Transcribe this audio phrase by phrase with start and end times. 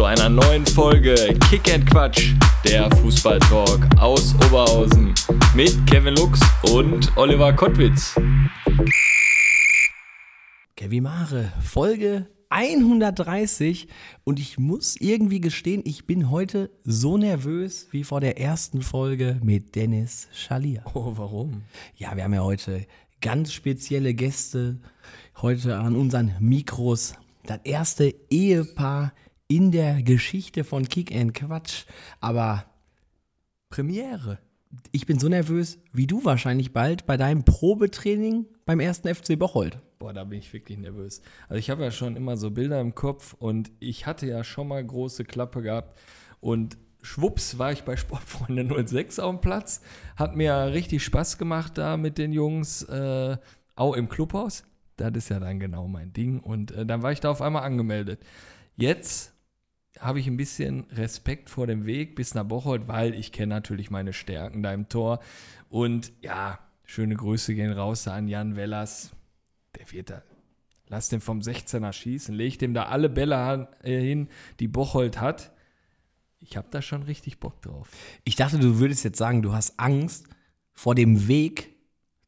[0.00, 1.14] Zu einer neuen Folge
[1.50, 2.32] Kick and Quatsch,
[2.64, 5.12] der Fußballtalk aus Oberhausen
[5.54, 6.40] mit Kevin Lux
[6.72, 8.18] und Oliver Kottwitz.
[10.74, 13.88] Kevin Mare, Folge 130
[14.24, 19.38] und ich muss irgendwie gestehen, ich bin heute so nervös wie vor der ersten Folge
[19.44, 20.82] mit Dennis Schalier.
[20.94, 21.64] Oh, warum?
[21.94, 22.86] Ja, wir haben ja heute
[23.20, 24.78] ganz spezielle Gäste
[25.42, 27.16] heute an unseren Mikros.
[27.44, 29.12] Das erste Ehepaar
[29.50, 31.84] in der Geschichte von Kick and Quatsch,
[32.20, 32.66] aber
[33.68, 34.38] Premiere.
[34.92, 39.78] Ich bin so nervös wie du wahrscheinlich bald bei deinem Probetraining beim ersten FC Bocholt.
[39.98, 41.20] Boah, da bin ich wirklich nervös.
[41.48, 44.68] Also ich habe ja schon immer so Bilder im Kopf und ich hatte ja schon
[44.68, 45.98] mal große Klappe gehabt
[46.38, 49.82] und schwupps war ich bei Sportfreunde 06 auf dem Platz.
[50.14, 53.36] Hat mir richtig Spaß gemacht da mit den Jungs, äh,
[53.74, 54.62] auch im Clubhaus.
[54.96, 57.64] Das ist ja dann genau mein Ding und äh, dann war ich da auf einmal
[57.64, 58.20] angemeldet.
[58.76, 59.29] Jetzt
[60.00, 63.90] habe ich ein bisschen Respekt vor dem Weg bis nach Bocholt, weil ich kenne natürlich
[63.90, 65.20] meine Stärken da im Tor.
[65.68, 69.12] Und ja, schöne Grüße gehen raus an Jan Wellers.
[69.76, 70.22] Der wird da.
[70.88, 72.34] Lass den vom 16er schießen.
[72.34, 74.28] Leg dem da alle Bälle äh, hin,
[74.58, 75.52] die Bocholt hat.
[76.40, 77.90] Ich habe da schon richtig Bock drauf.
[78.24, 80.26] Ich dachte, du würdest jetzt sagen, du hast Angst
[80.72, 81.69] vor dem Weg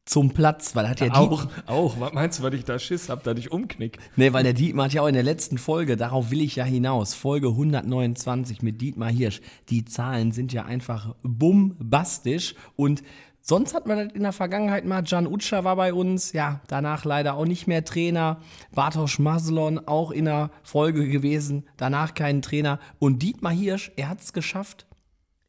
[0.05, 1.99] zum Platz, weil hat ja, ja auch, auch.
[1.99, 3.99] Was meinst du, weil ich da Schiss habe, da dich umknick?
[4.15, 6.65] Nee, weil der Dietmar hat ja auch in der letzten Folge, darauf will ich ja
[6.65, 13.03] hinaus, Folge 129 mit Dietmar Hirsch, die Zahlen sind ja einfach bombastisch und
[13.45, 17.03] Sonst hat man das in der Vergangenheit mal, Can Utscher war bei uns, ja, danach
[17.03, 18.39] leider auch nicht mehr Trainer.
[18.73, 22.79] Bartosz Maslon auch in der Folge gewesen, danach keinen Trainer.
[22.99, 24.87] Und Dietmar Hirsch, er hat es geschafft,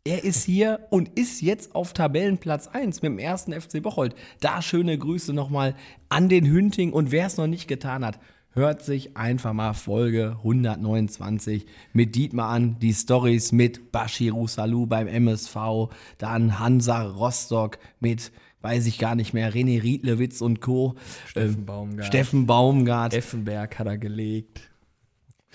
[0.06, 4.14] er ist hier und ist jetzt auf Tabellenplatz 1 mit dem ersten FC Bocholt.
[4.40, 5.74] Da schöne Grüße nochmal
[6.10, 8.18] an den Hünting und wer es noch nicht getan hat,
[8.50, 11.64] hört sich einfach mal Folge 129
[11.94, 12.78] mit Dietmar an.
[12.80, 15.88] Die Stories mit Bashiru Salou beim MSV,
[16.18, 20.94] dann Hansa Rostock mit weiß ich gar nicht mehr, René Riedlewitz und Co.
[21.26, 22.06] Steffen ähm, Baumgart.
[22.06, 23.12] Steffen Baumgart.
[23.12, 24.70] Effenberg hat er gelegt.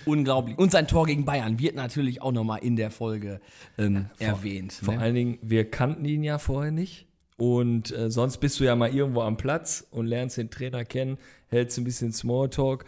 [0.05, 0.57] Unglaublich.
[0.57, 3.39] Und sein Tor gegen Bayern wird natürlich auch nochmal in der Folge
[3.77, 4.73] ähm, vor, erwähnt.
[4.73, 4.99] Vor ne?
[4.99, 7.07] allen Dingen, wir kannten ihn ja vorher nicht.
[7.37, 11.17] Und äh, sonst bist du ja mal irgendwo am Platz und lernst den Trainer kennen,
[11.47, 12.85] hältst ein bisschen Smalltalk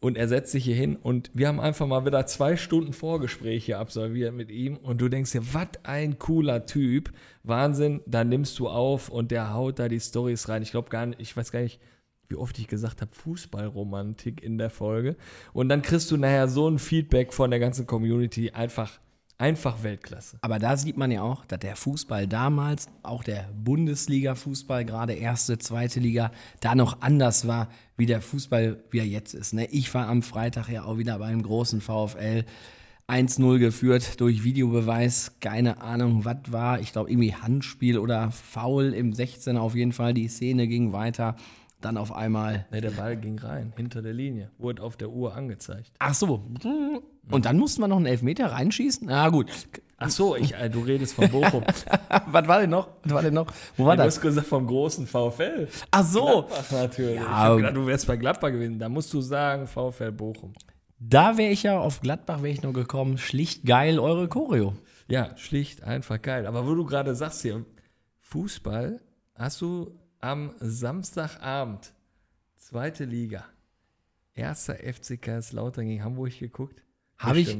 [0.00, 3.78] und er setzt sich hier hin und wir haben einfach mal wieder zwei Stunden Vorgespräche
[3.78, 8.68] absolviert mit ihm und du denkst dir, was ein cooler Typ, Wahnsinn, dann nimmst du
[8.68, 10.62] auf und der haut da die Stories rein.
[10.62, 11.80] Ich glaube gar nicht, ich weiß gar nicht,
[12.28, 15.16] wie oft ich gesagt habe, Fußballromantik in der Folge.
[15.52, 19.00] Und dann kriegst du nachher so ein Feedback von der ganzen Community, einfach,
[19.38, 20.38] einfach Weltklasse.
[20.42, 25.58] Aber da sieht man ja auch, dass der Fußball damals, auch der Bundesliga-Fußball, gerade erste,
[25.58, 26.30] zweite Liga,
[26.60, 29.54] da noch anders war, wie der Fußball, wie er jetzt ist.
[29.54, 29.66] Ne?
[29.70, 32.44] Ich war am Freitag ja auch wieder beim großen VfL.
[33.10, 35.32] 1-0 geführt durch Videobeweis.
[35.40, 36.80] Keine Ahnung, was war.
[36.80, 40.12] Ich glaube, irgendwie Handspiel oder Foul im 16 auf jeden Fall.
[40.12, 41.34] Die Szene ging weiter
[41.80, 42.66] dann auf einmal.
[42.70, 44.50] Ne, der Ball ging rein, hinter der Linie.
[44.58, 45.92] Wurde auf der Uhr angezeigt.
[45.98, 46.44] Ach so.
[47.30, 49.06] Und dann mussten wir noch einen Elfmeter reinschießen?
[49.08, 49.50] Na gut.
[50.00, 51.64] Ach so, ich, äh, du redest von Bochum.
[52.26, 52.88] Was war denn noch?
[53.02, 53.52] Was war denn noch?
[53.76, 54.14] Wo war ja, das?
[54.14, 55.68] Du hast gesagt vom großen VfL.
[55.90, 56.22] Ach so.
[56.22, 57.16] Gladbach natürlich.
[57.16, 58.78] Ja, gedacht, du wärst bei Gladbach gewesen.
[58.78, 60.52] Da musst du sagen VfL Bochum.
[61.00, 63.18] Da wäre ich ja auf Gladbach wäre ich noch gekommen.
[63.18, 64.74] Schlicht geil eure Choreo.
[65.08, 66.46] Ja, schlicht einfach geil.
[66.46, 67.64] Aber wo du gerade sagst hier,
[68.20, 69.00] Fußball,
[69.34, 71.92] hast du am Samstagabend,
[72.56, 73.44] zweite Liga,
[74.34, 76.82] erster FC Kaiserslautern gegen Hamburg geguckt?
[77.18, 77.56] Habe ich?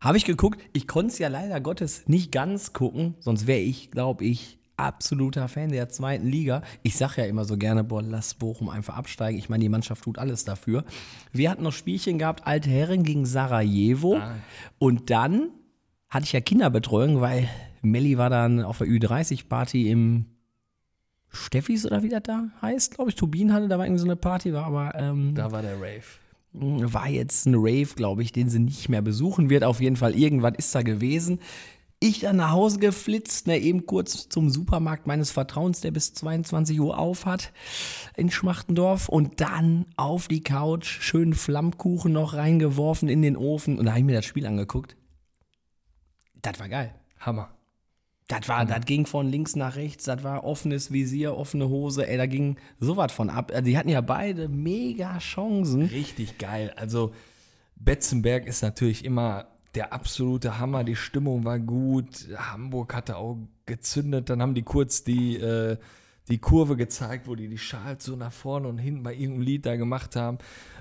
[0.00, 0.62] Habe ich geguckt.
[0.72, 5.46] Ich konnte es ja leider Gottes nicht ganz gucken, sonst wäre ich, glaube ich, absoluter
[5.48, 6.62] Fan der zweiten Liga.
[6.82, 9.38] Ich sage ja immer so gerne, boah, lass Bochum einfach absteigen.
[9.38, 10.84] Ich meine, die Mannschaft tut alles dafür.
[11.32, 14.16] Wir hatten noch Spielchen gehabt, Alte Herren gegen Sarajevo.
[14.16, 14.36] Ah.
[14.78, 15.50] Und dann
[16.08, 17.48] hatte ich ja Kinderbetreuung, weil
[17.82, 20.26] Melli war dann auf der Ü30-Party im
[21.30, 23.16] Steffis oder wie das da heißt, glaube ich.
[23.16, 24.94] Turbin hatte da war irgendwie so eine Party, war aber.
[24.96, 26.02] Ähm, da war der Rave.
[26.52, 29.62] War jetzt ein Rave, glaube ich, den sie nicht mehr besuchen wird.
[29.62, 31.38] Auf jeden Fall, irgendwas ist da gewesen.
[32.00, 36.80] Ich dann nach Hause geflitzt, ne, eben kurz zum Supermarkt meines Vertrauens, der bis 22
[36.80, 37.52] Uhr auf hat,
[38.16, 39.08] in Schmachtendorf.
[39.08, 43.78] Und dann auf die Couch, schönen Flammkuchen noch reingeworfen in den Ofen.
[43.78, 44.96] Und da habe ich mir das Spiel angeguckt.
[46.42, 46.94] Das war geil.
[47.20, 47.50] Hammer.
[48.30, 52.16] Das war, das ging von links nach rechts, das war offenes Visier, offene Hose, ey,
[52.16, 53.50] da ging sowas von ab.
[53.64, 55.82] Die hatten ja beide mega Chancen.
[55.86, 56.72] Richtig geil.
[56.76, 57.12] Also
[57.74, 60.84] Betzenberg ist natürlich immer der absolute Hammer.
[60.84, 62.28] Die Stimmung war gut.
[62.36, 63.36] Hamburg hatte auch
[63.66, 64.30] gezündet.
[64.30, 65.76] Dann haben die kurz die, äh,
[66.30, 69.66] die Kurve gezeigt, wo die die Schals so nach vorne und hinten bei irgendeinem Lied
[69.66, 70.38] da gemacht haben.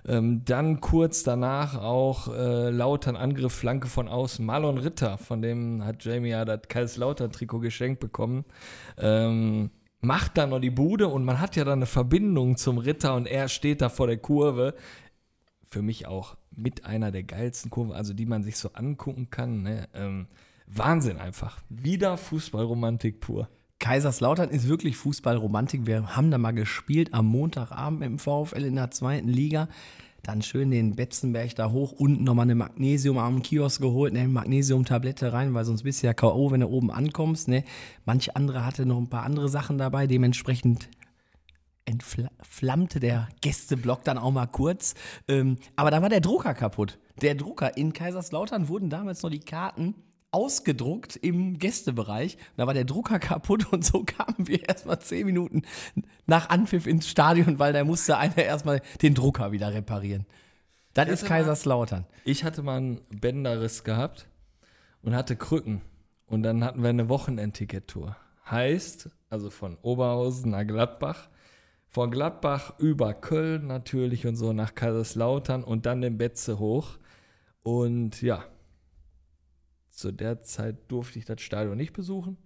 [0.08, 4.46] Ähm, dann kurz danach auch äh, Lautern Angriff, Flanke von außen.
[4.46, 8.46] Marlon Ritter, von dem hat Jamie ja das Kaiserslautern-Trikot geschenkt bekommen.
[8.98, 13.16] Ähm, macht dann noch die Bude und man hat ja dann eine Verbindung zum Ritter
[13.16, 14.76] und er steht da vor der Kurve
[15.66, 19.64] für mich auch mit einer der geilsten Kurven, also die man sich so angucken kann.
[19.64, 19.88] Ne?
[19.94, 20.28] Ähm,
[20.68, 21.62] Wahnsinn einfach.
[21.70, 23.50] Wieder Fußballromantik pur.
[23.80, 25.88] Kaiserslautern ist wirklich Fußballromantik.
[25.88, 29.70] Wir haben da mal gespielt am Montagabend im VfL in der zweiten Liga.
[30.24, 35.32] Dann schön den Betzenberg da hoch, unten nochmal eine Magnesium am Kiosk geholt, eine Magnesiumtablette
[35.32, 37.48] rein, weil sonst bist du ja K.O., wenn du oben ankommst.
[37.48, 37.64] Ne?
[38.06, 40.90] Manch andere hatte noch ein paar andere Sachen dabei, dementsprechend
[41.86, 44.94] entflammte der Gästeblock dann auch mal kurz.
[45.30, 47.00] Ähm, aber da war der Drucker kaputt.
[47.22, 49.96] Der Drucker in Kaiserslautern wurden damals noch die Karten
[50.32, 52.38] ausgedruckt im Gästebereich.
[52.58, 55.64] Da war der Drucker kaputt und so kamen wir erstmal zehn Minuten
[56.26, 60.26] nach Anpfiff ins Stadion, weil da musste einer erstmal den Drucker wieder reparieren.
[60.94, 62.06] Das Ich ist hatte mal- Kaiserslautern.
[62.26, 64.28] Ich hatte mal einen Bänderriss gehabt
[65.02, 65.82] und hatte Krücken.
[66.28, 68.16] Und dann hatten wir eine Wochenendticket-Tour.
[68.50, 71.28] Heißt, also von Oberhausen nach Gladbach,
[71.88, 76.98] von Gladbach über Köln natürlich und so nach Kaiserslautern und dann den Betze hoch.
[77.64, 78.44] Und ja,
[80.00, 82.38] zu der Zeit durfte ich das Stadion nicht besuchen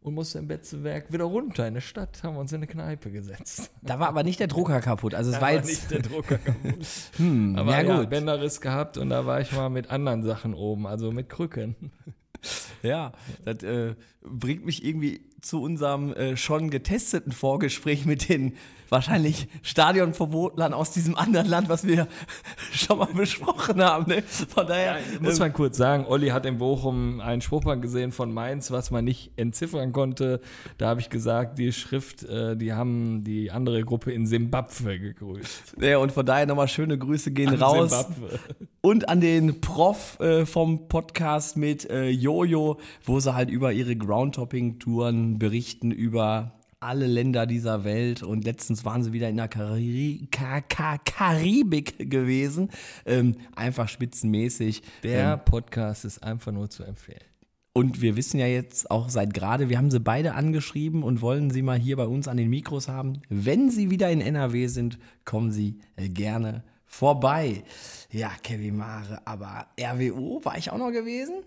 [0.00, 3.10] und musste im Betzewerk wieder runter in die Stadt, haben wir uns in eine Kneipe
[3.10, 3.70] gesetzt.
[3.82, 5.14] Da war aber nicht der Drucker kaputt.
[5.14, 5.66] Also es Da war jetzt.
[5.66, 6.86] nicht der Drucker kaputt.
[7.16, 8.10] hm, Aber ja, ja, gut.
[8.10, 11.92] Bänderriss gehabt und da war ich mal mit anderen Sachen oben, also mit Krücken.
[12.82, 13.12] Ja,
[13.44, 18.54] das äh, bringt mich irgendwie zu unserem äh, schon getesteten Vorgespräch mit den
[18.88, 22.08] wahrscheinlich Stadionverbotlern aus diesem anderen Land, was wir
[22.72, 24.10] schon mal besprochen haben.
[24.10, 24.22] Ne?
[24.22, 28.32] Von daher Muss ähm, man kurz sagen, Olli hat in Bochum ein Spruchband gesehen von
[28.32, 30.40] Mainz, was man nicht entziffern konnte.
[30.78, 35.76] Da habe ich gesagt, die Schrift, äh, die haben die andere Gruppe in Simbabwe gegrüßt.
[35.80, 37.90] ja, und von daher nochmal schöne Grüße gehen An raus.
[37.90, 38.40] Simbabwe.
[38.88, 43.94] Und an den Prof äh, vom Podcast mit äh, Jojo, wo sie halt über ihre
[43.94, 48.22] Groundtopping-Touren berichten, über alle Länder dieser Welt.
[48.22, 52.70] Und letztens waren sie wieder in der Kari Ka Ka Karibik gewesen.
[53.04, 54.80] Ähm, einfach spitzenmäßig.
[55.02, 57.20] Der Ähm, Podcast ist einfach nur zu empfehlen.
[57.74, 61.50] und wir wissen ja jetzt auch seit gerade, wir haben sie beide angeschrieben und wollen
[61.50, 63.20] sie mal hier bei uns an den Mikros haben.
[63.28, 67.62] Wenn sie wieder in NRW sind, kommen sie äh, gerne vorbei.
[68.10, 71.44] Ja, Kevin Mare, aber RWO war ich auch noch gewesen.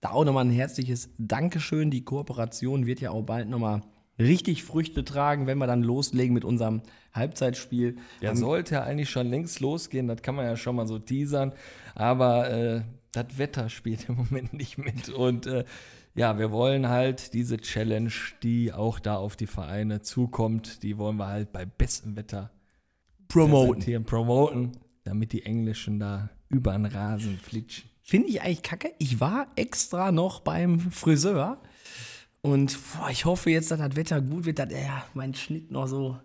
[0.00, 1.90] Da auch nochmal ein herzliches Dankeschön.
[1.90, 3.82] Die Kooperation wird ja auch bald nochmal
[4.18, 6.82] richtig Früchte tragen, wenn wir dann loslegen mit unserem
[7.14, 7.96] Halbzeitspiel.
[8.34, 11.52] Sollte ja eigentlich schon längst losgehen, das kann man ja schon mal so teasern,
[11.94, 12.82] aber äh,
[13.12, 15.64] das Wetter spielt im Moment nicht mit und äh,
[16.14, 18.12] ja, wir wollen halt diese Challenge,
[18.42, 22.50] die auch da auf die Vereine zukommt, die wollen wir halt bei bestem Wetter
[23.32, 24.04] Promoten.
[24.04, 24.72] promoten,
[25.04, 27.88] damit die Englischen da über den Rasen flitschen.
[28.02, 28.92] Finde ich eigentlich kacke.
[28.98, 31.58] Ich war extra noch beim Friseur
[32.42, 35.86] und boah, ich hoffe jetzt, dass das Wetter gut wird, dass er mein Schnitt noch
[35.86, 36.18] so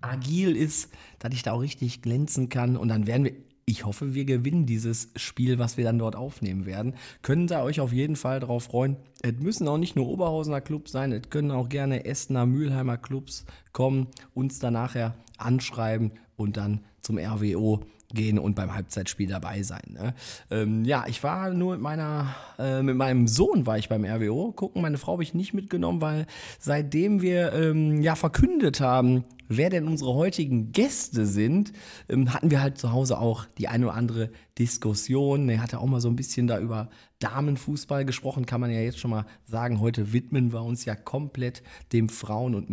[0.00, 3.32] agil ist, dass ich da auch richtig glänzen kann und dann werden wir.
[3.64, 6.94] Ich hoffe, wir gewinnen dieses Spiel, was wir dann dort aufnehmen werden.
[7.20, 8.96] Können da euch auf jeden Fall drauf freuen.
[9.20, 13.44] Es müssen auch nicht nur Oberhausener Clubs sein, es können auch gerne Essener, Mülheimer Clubs
[13.72, 17.82] kommen, uns dann nachher anschreiben und dann zum RWO
[18.14, 19.82] gehen und beim Halbzeitspiel dabei sein.
[19.88, 20.14] Ne?
[20.50, 24.52] Ähm, ja, ich war nur mit meiner, äh, mit meinem Sohn war ich beim RWO.
[24.52, 26.26] Gucken, meine Frau habe ich nicht mitgenommen, weil
[26.58, 31.72] seitdem wir ähm, ja verkündet haben, wer denn unsere heutigen Gäste sind,
[32.08, 35.48] ähm, hatten wir halt zu Hause auch die eine oder andere Diskussion.
[35.50, 39.00] Er hatte auch mal so ein bisschen da über Damenfußball gesprochen, kann man ja jetzt
[39.00, 39.80] schon mal sagen.
[39.80, 42.70] Heute widmen wir uns ja komplett dem Frauen- und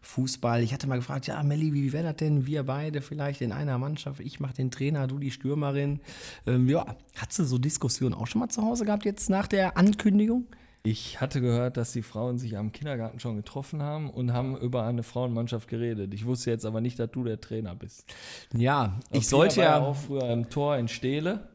[0.00, 0.62] Mädchenfußball.
[0.62, 2.46] Ich hatte mal gefragt, ja, Melli, wie wäre das denn?
[2.46, 4.20] Wir beide vielleicht in einer Mannschaft.
[4.20, 6.00] Ich mache den Trainer, du die Stürmerin.
[6.46, 9.76] Ähm, ja, hat sie so Diskussionen auch schon mal zu Hause gehabt jetzt nach der
[9.76, 10.46] Ankündigung?
[10.82, 14.84] Ich hatte gehört, dass die Frauen sich am Kindergarten schon getroffen haben und haben über
[14.84, 16.14] eine Frauenmannschaft geredet.
[16.14, 18.06] Ich wusste jetzt aber nicht, dass du der Trainer bist.
[18.54, 19.78] Ja, ich Pia sollte ja.
[19.78, 21.50] auch früher im Tor in Steele.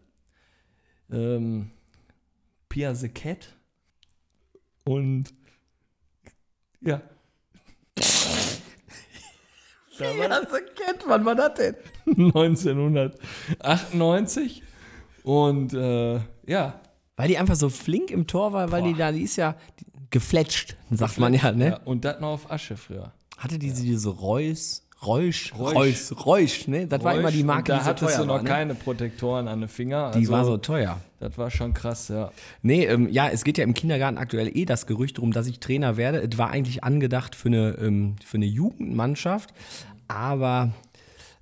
[1.12, 1.72] Ähm,
[2.70, 3.56] Pia the Cat.
[4.84, 5.34] Und
[6.82, 7.02] ja.
[9.98, 11.76] Ja, so kennt wann war das denn?
[12.06, 14.62] 1998.
[15.24, 16.82] Und äh, ja,
[17.16, 19.56] Weil die einfach so flink im Tor war, weil die da, die ist ja
[20.10, 21.70] gefletscht, sagt man ja, ne?
[21.70, 23.12] Ja, und das noch auf Asche früher.
[23.38, 25.76] Hatte die diese Reus, Reusch, Reusch.
[25.76, 26.88] Reus, Reusch, ne?
[26.88, 28.50] Das war immer die Marke, da die so hattest du noch war, ne?
[28.50, 30.12] keine Protektoren an den Finger.
[30.12, 31.00] Die also, war so teuer.
[31.20, 32.32] Das war schon krass, ja.
[32.62, 35.60] Nee, ähm, ja, es geht ja im Kindergarten aktuell eh das Gerücht darum, dass ich
[35.60, 36.20] Trainer werde.
[36.20, 39.54] Es war eigentlich angedacht für eine, ähm, für eine Jugendmannschaft,
[40.08, 40.72] aber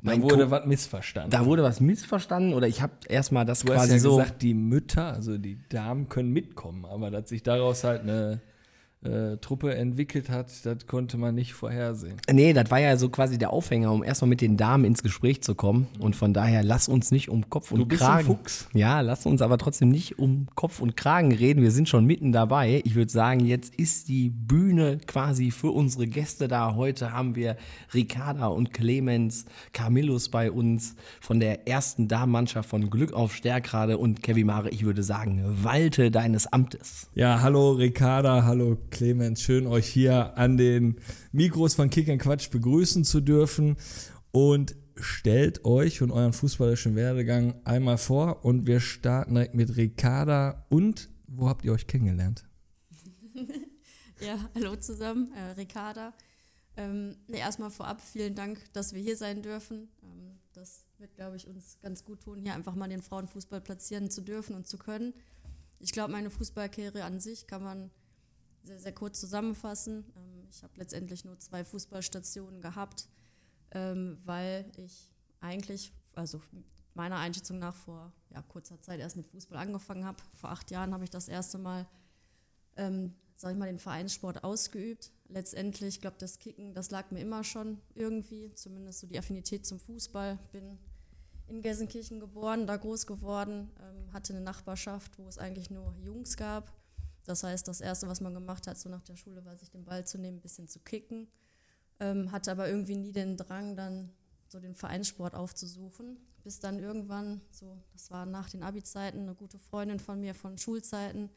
[0.02, 1.32] Da wurde Co- was missverstanden.
[1.32, 4.18] da wurde was missverstanden oder ich habe erstmal das du hast quasi ja so.
[4.18, 8.42] gesagt, die Mütter, also die Damen können mitkommen, aber dass sich daraus halt eine
[9.04, 12.16] äh, Truppe entwickelt hat, das konnte man nicht vorhersehen.
[12.32, 15.42] Nee, das war ja so quasi der Aufhänger, um erstmal mit den Damen ins Gespräch
[15.42, 15.88] zu kommen.
[16.00, 18.26] Und von daher lass uns nicht um Kopf und Du bist ein Kragen.
[18.26, 18.68] Fuchs.
[18.74, 21.62] Ja, lass uns aber trotzdem nicht um Kopf und Kragen reden.
[21.62, 22.82] Wir sind schon mitten dabei.
[22.86, 26.76] Ich würde sagen, jetzt ist die Bühne quasi für unsere Gäste da.
[26.76, 27.58] Heute haben wir
[27.94, 34.24] Ricarda und Clemens Camillus bei uns von der ersten Damenmannschaft von Glück auf Stärkrade und
[34.24, 34.70] Kevin Mare.
[34.70, 37.10] Ich würde sagen, walte deines Amtes.
[37.16, 41.00] Ja, hallo Ricarda, hallo Clemens, schön euch hier an den
[41.32, 43.76] Mikros von Kick Quatsch begrüßen zu dürfen
[44.32, 50.68] und stellt euch und euren fußballerischen Werdegang einmal vor und wir starten direkt mit Ricarda
[50.70, 52.46] und wo habt ihr euch kennengelernt?
[54.20, 56.14] Ja, hallo zusammen, äh, Ricarda.
[56.78, 59.90] Ähm, nee, erstmal vorab vielen Dank, dass wir hier sein dürfen.
[60.02, 64.10] Ähm, das wird, glaube ich, uns ganz gut tun, hier einfach mal den Frauenfußball platzieren
[64.10, 65.14] zu dürfen und zu können.
[65.80, 67.92] Ich glaube, meine Fußballkarriere an sich kann man
[68.64, 70.06] sehr, sehr kurz zusammenfassen.
[70.16, 73.08] Ähm, ich habe letztendlich nur zwei Fußballstationen gehabt,
[73.72, 76.42] ähm, weil ich eigentlich, also
[76.94, 80.22] meiner Einschätzung nach vor ja, kurzer Zeit erst mit Fußball angefangen habe.
[80.34, 81.88] Vor acht Jahren habe ich das erste Mal
[82.76, 85.12] ähm, sag ich mal, den Vereinssport ausgeübt.
[85.28, 89.66] Letztendlich, ich glaube, das Kicken, das lag mir immer schon irgendwie, zumindest so die Affinität
[89.66, 90.38] zum Fußball.
[90.52, 90.78] Bin
[91.48, 96.38] in Gelsenkirchen geboren, da groß geworden, ähm, hatte eine Nachbarschaft, wo es eigentlich nur Jungs
[96.38, 96.72] gab.
[97.26, 99.86] Das heißt, das Erste, was man gemacht hat, so nach der Schule, war sich den
[99.86, 101.28] Ball zu nehmen, ein bisschen zu kicken.
[102.00, 104.12] Ähm, hatte aber irgendwie nie den Drang, dann
[104.48, 106.18] so den Vereinssport aufzusuchen.
[106.44, 110.58] Bis dann irgendwann, so, das war nach den Abi-Zeiten, eine gute Freundin von mir von
[110.58, 111.30] Schulzeiten,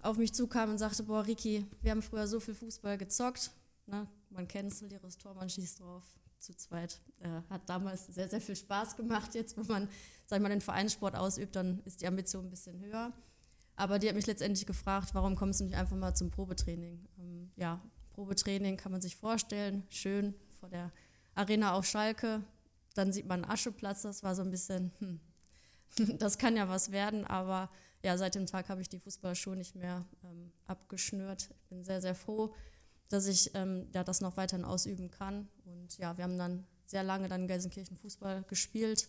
[0.00, 3.50] auf mich zukam und sagte, boah, Ricky, wir haben früher so viel Fußball gezockt.
[3.86, 4.06] Ne?
[4.30, 6.04] Man kennt es, leeres Tor, man schießt drauf.
[6.38, 7.00] Zu zweit.
[7.18, 9.34] Äh, hat damals sehr, sehr viel Spaß gemacht.
[9.34, 9.88] Jetzt, wenn man,
[10.26, 13.12] sag mal, den Vereinssport ausübt, dann ist die Ambition ein bisschen höher.
[13.78, 16.98] Aber die hat mich letztendlich gefragt, warum kommst du nicht einfach mal zum Probetraining?
[17.20, 17.80] Ähm, ja,
[18.10, 20.90] Probetraining kann man sich vorstellen, schön vor der
[21.36, 22.42] Arena auf Schalke.
[22.94, 25.20] Dann sieht man einen Ascheplatz, das war so ein bisschen, hm,
[26.18, 27.70] das kann ja was werden, aber
[28.02, 31.48] ja, seit dem Tag habe ich die Fußballschuhe nicht mehr ähm, abgeschnürt.
[31.62, 32.52] Ich bin sehr, sehr froh,
[33.10, 35.48] dass ich ähm, ja, das noch weiterhin ausüben kann.
[35.64, 39.08] Und ja, wir haben dann sehr lange dann in Gelsenkirchen Fußball gespielt,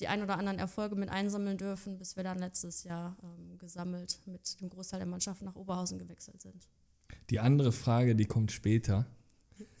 [0.00, 4.20] die ein oder anderen Erfolge mit einsammeln dürfen, bis wir dann letztes Jahr ähm, gesammelt
[4.26, 6.68] mit dem Großteil der Mannschaft nach Oberhausen gewechselt sind.
[7.28, 9.06] Die andere Frage, die kommt später.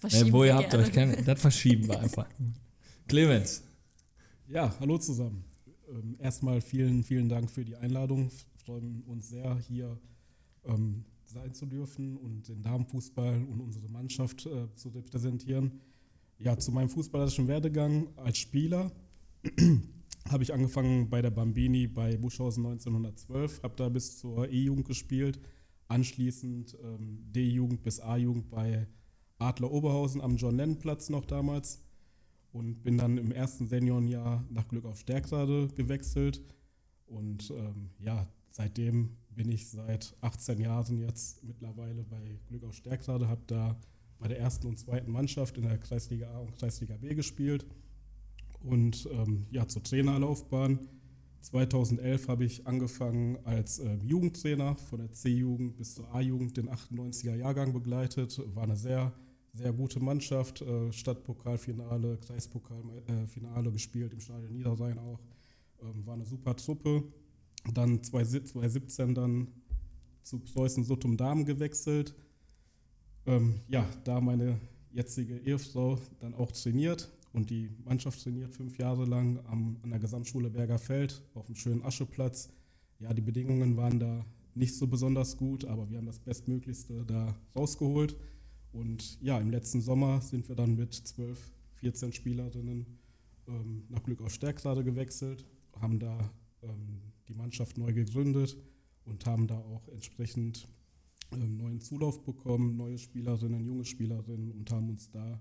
[0.04, 2.28] Äh, ihr habt euch kennengelernt, das verschieben wir einfach.
[3.08, 3.62] Clemens,
[4.46, 5.44] Ja, hallo zusammen.
[5.88, 8.30] Ähm, erstmal vielen, vielen Dank für die Einladung.
[8.30, 9.98] Wir freuen uns sehr, hier
[10.64, 15.80] ähm, sein zu dürfen und den Damenfußball und unsere Mannschaft äh, zu repräsentieren.
[16.38, 18.92] Ja, zu meinem fußballerischen Werdegang als Spieler
[20.28, 25.40] habe ich angefangen bei der Bambini bei Buschhausen 1912, habe da bis zur E-Jugend gespielt,
[25.88, 28.86] anschließend ähm, D-Jugend bis A-Jugend bei
[29.38, 31.82] Adler Oberhausen am John-Lennon-Platz noch damals
[32.52, 36.42] und bin dann im ersten Seniorenjahr nach Glück auf Stärkrade gewechselt.
[37.06, 43.28] Und ähm, ja, seitdem bin ich seit 18 Jahren jetzt mittlerweile bei Glück auf Stärkrade,
[43.28, 43.80] habe da
[44.18, 47.66] bei der ersten und zweiten Mannschaft in der Kreisliga A und Kreisliga B gespielt.
[48.62, 50.78] Und ähm, ja, zur Trainerlaufbahn.
[51.40, 57.34] 2011 habe ich angefangen als äh, Jugendtrainer von der C-Jugend bis zur A-Jugend, den 98er
[57.34, 58.40] Jahrgang begleitet.
[58.54, 59.12] War eine sehr
[59.52, 65.20] sehr gute Mannschaft, äh, Stadtpokalfinale, Kreispokalfinale gespielt, im Stadion Niederrhein auch.
[65.82, 67.04] Ähm, war eine super Truppe.
[67.74, 69.48] Dann 2017 dann
[70.22, 72.14] zu Preußen Suttum Damen gewechselt.
[73.26, 74.60] Ähm, ja, da meine
[74.92, 79.98] jetzige Ehefrau dann auch trainiert und die Mannschaft trainiert fünf Jahre lang am, an der
[79.98, 82.50] Gesamtschule Bergerfeld auf einem schönen Ascheplatz.
[82.98, 87.36] Ja, die Bedingungen waren da nicht so besonders gut, aber wir haben das Bestmöglichste da
[87.54, 88.16] rausgeholt.
[88.72, 92.98] Und ja, im letzten Sommer sind wir dann mit 12, 14 Spielerinnen
[93.48, 95.46] ähm, nach Glück auf Stärkrade gewechselt,
[95.80, 96.30] haben da
[96.62, 98.56] ähm, die Mannschaft neu gegründet
[99.04, 100.68] und haben da auch entsprechend
[101.32, 105.40] ähm, neuen Zulauf bekommen, neue Spielerinnen, junge Spielerinnen und haben uns da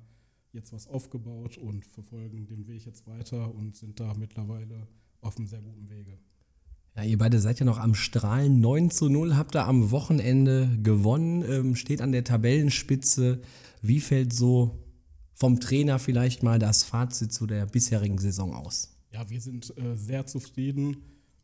[0.53, 4.87] jetzt was aufgebaut und verfolgen den Weg jetzt weiter und sind da mittlerweile
[5.21, 6.17] auf einem sehr guten Wege.
[6.95, 8.59] Ja, ihr beide seid ja noch am Strahlen.
[8.59, 13.41] 9 zu 0 habt ihr am Wochenende gewonnen, ähm, steht an der Tabellenspitze.
[13.81, 14.83] Wie fällt so
[15.33, 18.97] vom Trainer vielleicht mal das Fazit zu der bisherigen Saison aus?
[19.11, 20.97] Ja, wir sind äh, sehr zufrieden.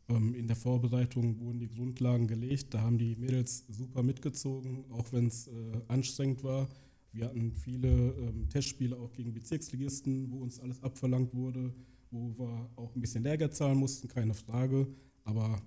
[0.08, 2.74] Ähm, in der Vorbereitung wurden die Grundlagen gelegt.
[2.74, 5.52] Da haben die Mädels super mitgezogen, auch wenn es äh,
[5.88, 6.68] anstrengend war.
[7.16, 11.72] Wir hatten viele ähm, Testspiele auch gegen Bezirksligisten, wo uns alles abverlangt wurde,
[12.10, 14.86] wo wir auch ein bisschen Lehrgeld zahlen mussten, keine Frage.
[15.24, 15.62] Aber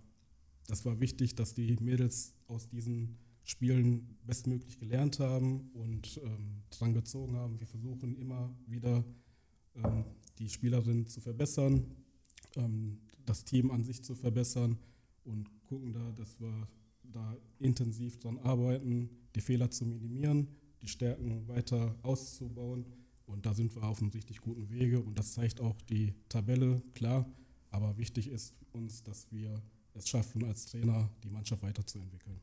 [0.67, 6.93] das war wichtig, dass die Mädels aus diesen Spielen bestmöglich gelernt haben und ähm, dran
[6.93, 7.59] gezogen haben.
[7.59, 9.03] Wir versuchen immer wieder
[9.73, 10.03] ähm,
[10.37, 11.83] die Spielerin zu verbessern,
[12.57, 14.77] ähm, das Team an sich zu verbessern
[15.23, 16.67] und gucken da, dass wir
[17.11, 20.47] da intensiv dran arbeiten, die Fehler zu minimieren,
[20.81, 22.85] die Stärken weiter auszubauen.
[23.25, 26.81] Und da sind wir auf einem richtig guten Wege und das zeigt auch die Tabelle,
[26.93, 27.29] klar.
[27.69, 29.61] Aber wichtig ist uns, dass wir
[29.93, 32.39] es schaffen, als Trainer die Mannschaft weiterzuentwickeln.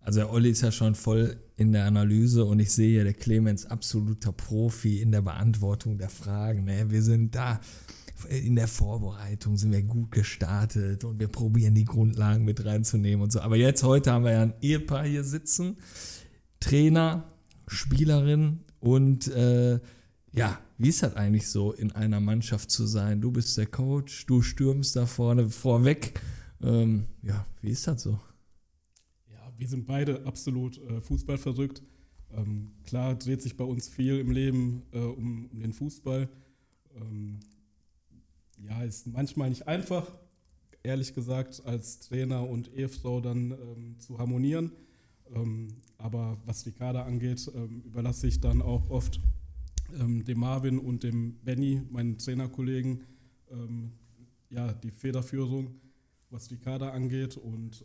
[0.00, 3.14] Also der Olli ist ja schon voll in der Analyse und ich sehe ja der
[3.14, 6.64] Clemens absoluter Profi in der Beantwortung der Fragen.
[6.64, 6.90] Ne?
[6.90, 7.60] Wir sind da
[8.28, 13.32] in der Vorbereitung sind wir gut gestartet und wir probieren die Grundlagen mit reinzunehmen und
[13.32, 13.40] so.
[13.40, 15.76] Aber jetzt heute haben wir ja ein Ehepaar hier sitzen,
[16.60, 17.28] Trainer,
[17.66, 19.80] Spielerin und äh,
[20.32, 23.20] ja, wie ist das eigentlich so, in einer Mannschaft zu sein?
[23.20, 26.20] Du bist der Coach, du stürmst da vorne vorweg.
[26.60, 28.18] Ähm, ja, wie ist das so?
[29.30, 31.82] Ja, wir sind beide absolut äh, Fußball verrückt.
[32.32, 36.28] Ähm, klar dreht sich bei uns viel im Leben äh, um, um, den Fußball.
[36.96, 37.38] Ähm,
[38.58, 40.10] ja, ist manchmal nicht einfach,
[40.82, 44.72] ehrlich gesagt, als Trainer und Ehefrau dann ähm, zu harmonieren.
[45.32, 49.20] Ähm, aber was die Kader angeht, ähm, überlasse ich dann auch oft
[49.98, 53.00] ähm, dem Marvin und dem Benny, meinen Trainerkollegen,
[53.50, 53.92] ähm,
[54.50, 55.80] ja, die Federführung,
[56.30, 57.36] was die Kader angeht.
[57.36, 57.84] Und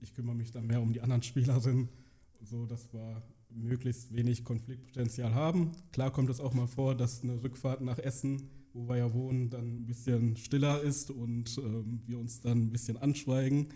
[0.00, 1.88] ich kümmere mich dann mehr um die anderen Spielerinnen,
[2.42, 5.72] so dass wir möglichst wenig Konfliktpotenzial haben.
[5.92, 9.50] Klar kommt es auch mal vor, dass eine Rückfahrt nach Essen, wo wir ja wohnen,
[9.50, 11.56] dann ein bisschen stiller ist und
[12.06, 13.68] wir uns dann ein bisschen anschweigen.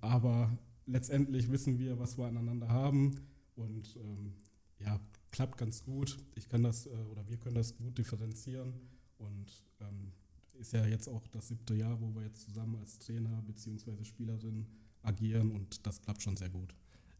[0.00, 3.16] Aber letztendlich wissen wir, was wir aneinander haben
[3.54, 4.32] und ähm,
[4.78, 6.18] ja, klappt ganz gut.
[6.34, 8.74] Ich kann das äh, oder wir können das gut differenzieren
[9.18, 10.12] und ähm,
[10.58, 14.04] ist ja jetzt auch das siebte Jahr, wo wir jetzt zusammen als Trainer bzw.
[14.04, 14.66] Spielerin
[15.02, 16.74] agieren und das klappt schon sehr gut.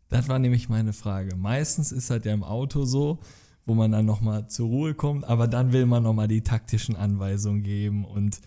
[0.08, 1.36] Das war nämlich meine Frage.
[1.36, 3.18] Meistens ist halt ja im Auto so,
[3.64, 7.62] wo man dann nochmal zur Ruhe kommt, aber dann will man nochmal die taktischen Anweisungen
[7.62, 8.40] geben und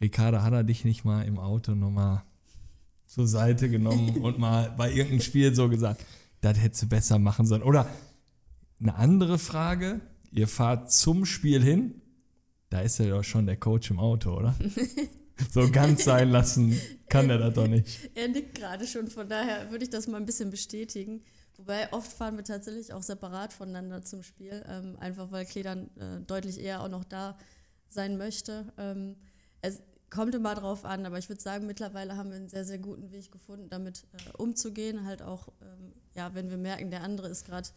[0.00, 2.24] Ricarda hat er dich nicht mal im Auto nochmal
[3.06, 6.04] zur Seite genommen und mal bei irgendeinem Spiel so gesagt,
[6.40, 7.62] das hättest du besser machen sollen.
[7.62, 7.88] Oder
[8.80, 12.02] eine andere Frage, ihr fahrt zum Spiel hin,
[12.70, 14.54] da ist ja doch schon der Coach im Auto, oder?
[15.52, 18.10] so ganz sein lassen kann er das doch nicht.
[18.14, 21.22] Er nickt gerade schon, von daher würde ich das mal ein bisschen bestätigen.
[21.56, 25.88] Wobei oft fahren wir tatsächlich auch separat voneinander zum Spiel, ähm, einfach weil Klee dann
[25.96, 27.38] äh, deutlich eher auch noch da
[27.88, 28.72] sein möchte.
[28.76, 29.16] Ähm,
[29.62, 29.80] es
[30.14, 33.10] kommt immer drauf an, aber ich würde sagen, mittlerweile haben wir einen sehr, sehr guten
[33.10, 35.04] Weg gefunden, damit äh, umzugehen.
[35.04, 37.68] Halt auch, ähm, ja, wenn wir merken, der andere ist gerade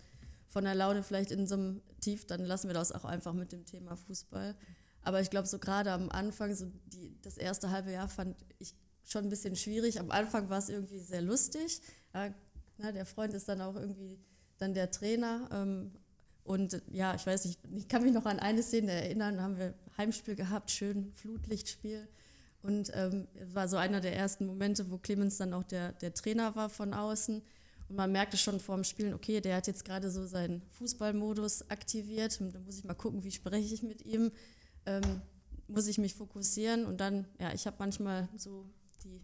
[0.48, 3.52] von der Laune vielleicht in so einem Tief, dann lassen wir das auch einfach mit
[3.52, 4.56] dem Thema Fußball.
[5.02, 8.76] Aber ich glaube, so gerade am Anfang, so die, das erste halbe Jahr fand ich
[9.04, 10.00] schon ein bisschen schwierig.
[10.00, 11.82] Am Anfang war es irgendwie sehr lustig.
[12.14, 12.34] Ja,
[12.78, 14.20] na, der Freund ist dann auch irgendwie
[14.60, 15.50] dann der Trainer.
[15.52, 15.92] Ähm,
[16.44, 19.58] und ja, ich weiß nicht, ich kann mich noch an eine Szene erinnern, da haben
[19.58, 22.08] wir Heimspiel gehabt, schön Flutlichtspiel.
[22.68, 26.54] Und ähm, war so einer der ersten Momente, wo Clemens dann auch der, der Trainer
[26.58, 27.42] war von außen.
[27.88, 31.70] Und man merkte schon vor dem Spielen, okay, der hat jetzt gerade so seinen Fußballmodus
[31.70, 32.42] aktiviert.
[32.42, 34.34] Und da muss ich mal gucken, wie spreche ich mit ihm.
[34.86, 35.22] Ähm,
[35.70, 36.86] muss ich mich fokussieren.
[36.86, 38.66] Und dann, ja, ich habe manchmal so
[39.06, 39.22] die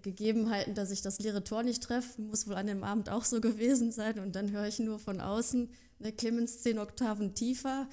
[0.00, 3.42] Gegebenheiten, dass ich das leere Tor nicht treffe, muss wohl an dem Abend auch so
[3.42, 4.18] gewesen sein.
[4.18, 7.86] Und dann höre ich nur von außen, ne, Clemens zehn Oktaven tiefer,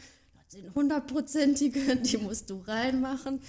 [0.51, 3.39] das sind hundertprozentige, die musst du reinmachen.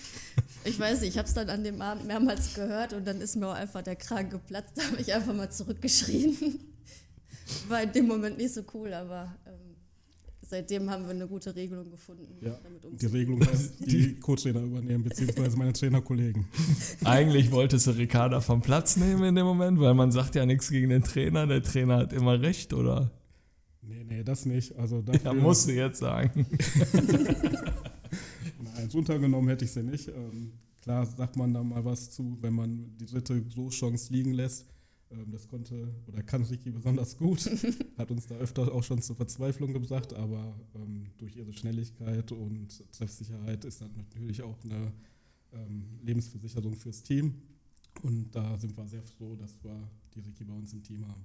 [0.65, 3.35] Ich weiß nicht, ich habe es dann an dem Abend mehrmals gehört und dann ist
[3.37, 6.37] mir auch einfach der Kragen geplatzt, da habe ich einfach mal zurückgeschrien.
[7.69, 9.75] War in dem Moment nicht so cool, aber ähm,
[10.43, 12.37] seitdem haben wir eine gute Regelung gefunden.
[12.41, 12.57] Ja,
[12.93, 16.47] die Regelung heißt, die Co-Trainer übernehmen, beziehungsweise meine Trainerkollegen.
[17.05, 20.71] Eigentlich wolltest du Ricarda vom Platz nehmen in dem Moment, weil man sagt ja nichts
[20.71, 21.49] gegen den Trainer.
[21.49, 23.11] Der Trainer hat immer recht, oder?
[23.83, 24.77] Nee, nee, das nicht.
[24.77, 26.47] Also dafür, ja, musst du jetzt sagen.
[28.63, 30.09] Nein, runtergenommen hätte ich sie nicht.
[30.09, 34.67] Ähm, klar sagt man da mal was zu, wenn man die dritte Großchance liegen lässt.
[35.11, 37.51] Ähm, das konnte oder kann Ricky besonders gut.
[37.99, 42.85] Hat uns da öfter auch schon zur Verzweiflung gebracht, aber ähm, durch ihre Schnelligkeit und
[42.93, 44.93] Treffsicherheit ist das natürlich auch eine
[45.53, 47.35] ähm, Lebensversicherung fürs Team.
[48.03, 51.25] Und da sind wir sehr froh, dass wir die Ricky bei uns im Team haben.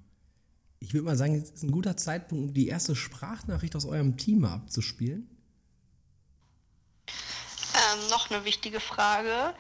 [0.80, 4.18] Ich würde mal sagen, jetzt ist ein guter Zeitpunkt, um die erste Sprachnachricht aus eurem
[4.18, 5.28] Team mal abzuspielen.
[7.08, 9.56] Ähm, noch eine wichtige Frage.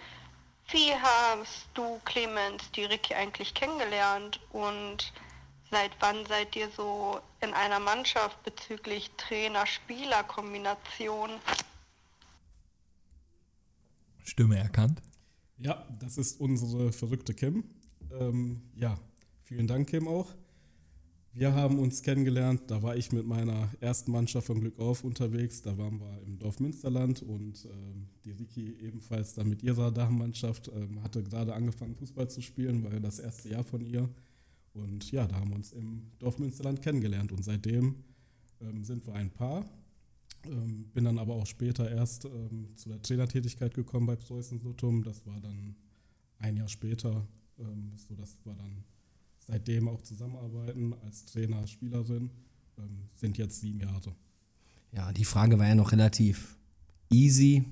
[0.70, 5.14] Wie hast du, Clemens, die Ricky eigentlich kennengelernt und
[5.72, 11.32] seit wann seid ihr so in einer Mannschaft bezüglich Trainer-Spieler-Kombination?
[14.24, 15.02] Stimme erkannt.
[15.58, 17.64] Ja, das ist unsere verrückte Kim.
[18.12, 19.00] Ähm, ja,
[19.44, 20.34] vielen Dank, Kim, auch.
[21.38, 25.62] Wir haben uns kennengelernt, da war ich mit meiner ersten Mannschaft von Glück auf unterwegs.
[25.62, 30.71] Da waren wir im Dorf Münsterland und ähm, die Riki ebenfalls dann mit ihrer Damenmannschaft
[30.73, 34.10] ähm, hatte gerade angefangen Fußball zu spielen, war ja das erste Jahr von ihr.
[34.73, 37.97] Und ja, da haben wir uns im Dorf Münsterland kennengelernt und seitdem
[38.60, 39.63] ähm, sind wir ein Paar.
[40.43, 45.04] Ähm, bin dann aber auch später erst ähm, zu der Trainertätigkeit gekommen bei Preußen Sutum.
[45.04, 45.76] Das war dann
[46.39, 47.28] ein Jahr später,
[47.60, 48.84] ähm, so dass wir dann
[49.48, 52.30] seitdem auch zusammenarbeiten als Trainer, Spielerin.
[52.78, 54.14] Ähm, sind jetzt sieben Jahre.
[54.92, 56.58] Ja, die Frage war ja noch relativ
[57.10, 57.64] easy.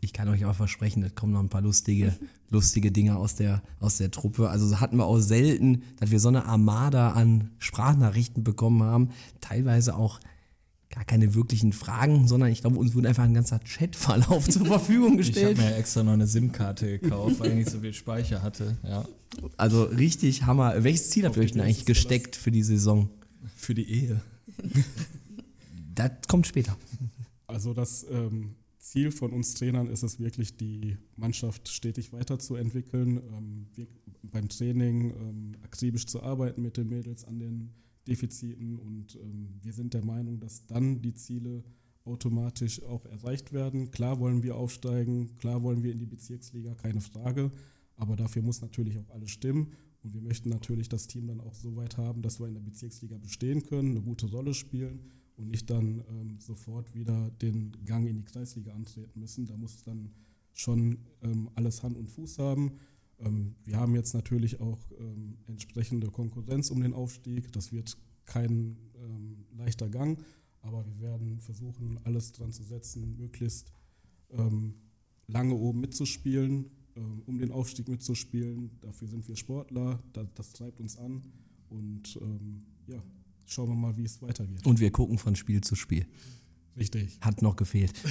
[0.00, 2.16] Ich kann euch aber versprechen, es kommen noch ein paar lustige,
[2.50, 4.50] lustige Dinge aus der, aus der Truppe.
[4.50, 9.10] Also hatten wir auch selten, dass wir so eine Armada an Sprachnachrichten bekommen haben.
[9.40, 10.20] Teilweise auch
[10.96, 15.18] gar keine wirklichen Fragen, sondern ich glaube, uns wurde einfach ein ganzer Chatverlauf zur Verfügung
[15.18, 15.58] Ich habe gestellt.
[15.58, 18.78] mir ja extra noch eine SIM-Karte gekauft, weil ich nicht so viel Speicher hatte.
[18.82, 19.06] Ja.
[19.58, 20.82] Also richtig Hammer.
[20.84, 23.10] Welches Ziel habt ihr euch denn eigentlich gesteckt für die Saison?
[23.54, 24.20] Für die Ehe.
[25.94, 26.76] Das kommt später.
[27.46, 33.66] Also das ähm, Ziel von uns Trainern ist es wirklich, die Mannschaft stetig weiterzuentwickeln, ähm,
[33.74, 33.86] wir,
[34.22, 37.70] beim Training ähm, akribisch zu arbeiten mit den Mädels an den
[38.06, 41.64] Defiziten und ähm, wir sind der Meinung, dass dann die Ziele
[42.04, 43.90] automatisch auch erreicht werden.
[43.90, 47.50] Klar wollen wir aufsteigen, klar wollen wir in die Bezirksliga, keine Frage,
[47.96, 51.54] aber dafür muss natürlich auch alles stimmen und wir möchten natürlich das Team dann auch
[51.54, 55.00] so weit haben, dass wir in der Bezirksliga bestehen können, eine gute Rolle spielen
[55.36, 59.46] und nicht dann ähm, sofort wieder den Gang in die Kreisliga antreten müssen.
[59.46, 60.10] Da muss dann
[60.52, 62.78] schon ähm, alles Hand und Fuß haben.
[63.18, 67.52] Ähm, wir haben jetzt natürlich auch ähm, entsprechende Konkurrenz um den Aufstieg.
[67.52, 70.22] Das wird kein ähm, leichter Gang,
[70.60, 73.72] aber wir werden versuchen, alles dran zu setzen, möglichst
[75.28, 76.68] lange oben mitzuspielen,
[77.26, 78.72] um den Aufstieg mitzuspielen.
[78.80, 81.22] Dafür sind wir Sportler, da, das treibt uns an
[81.68, 82.18] und
[82.88, 83.00] ja,
[83.44, 84.66] schauen wir mal, wie es weitergeht.
[84.66, 86.06] Und wir gucken von Spiel zu Spiel.
[86.76, 87.18] Richtig.
[87.20, 87.94] Hat noch gefehlt.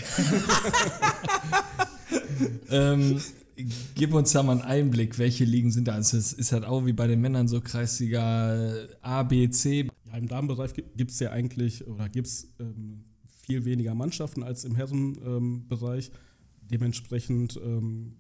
[2.69, 3.19] Ähm,
[3.95, 5.93] gib uns da mal einen Einblick, welche Ligen sind da?
[5.93, 9.87] Also es ist halt auch wie bei den Männern so Kreisliga A, B, C.
[10.07, 14.65] Ja, im Damenbereich gibt es ja eigentlich oder gibt es ähm, viel weniger Mannschaften als
[14.65, 16.11] im Herrenbereich.
[16.61, 18.15] Dementsprechend ähm,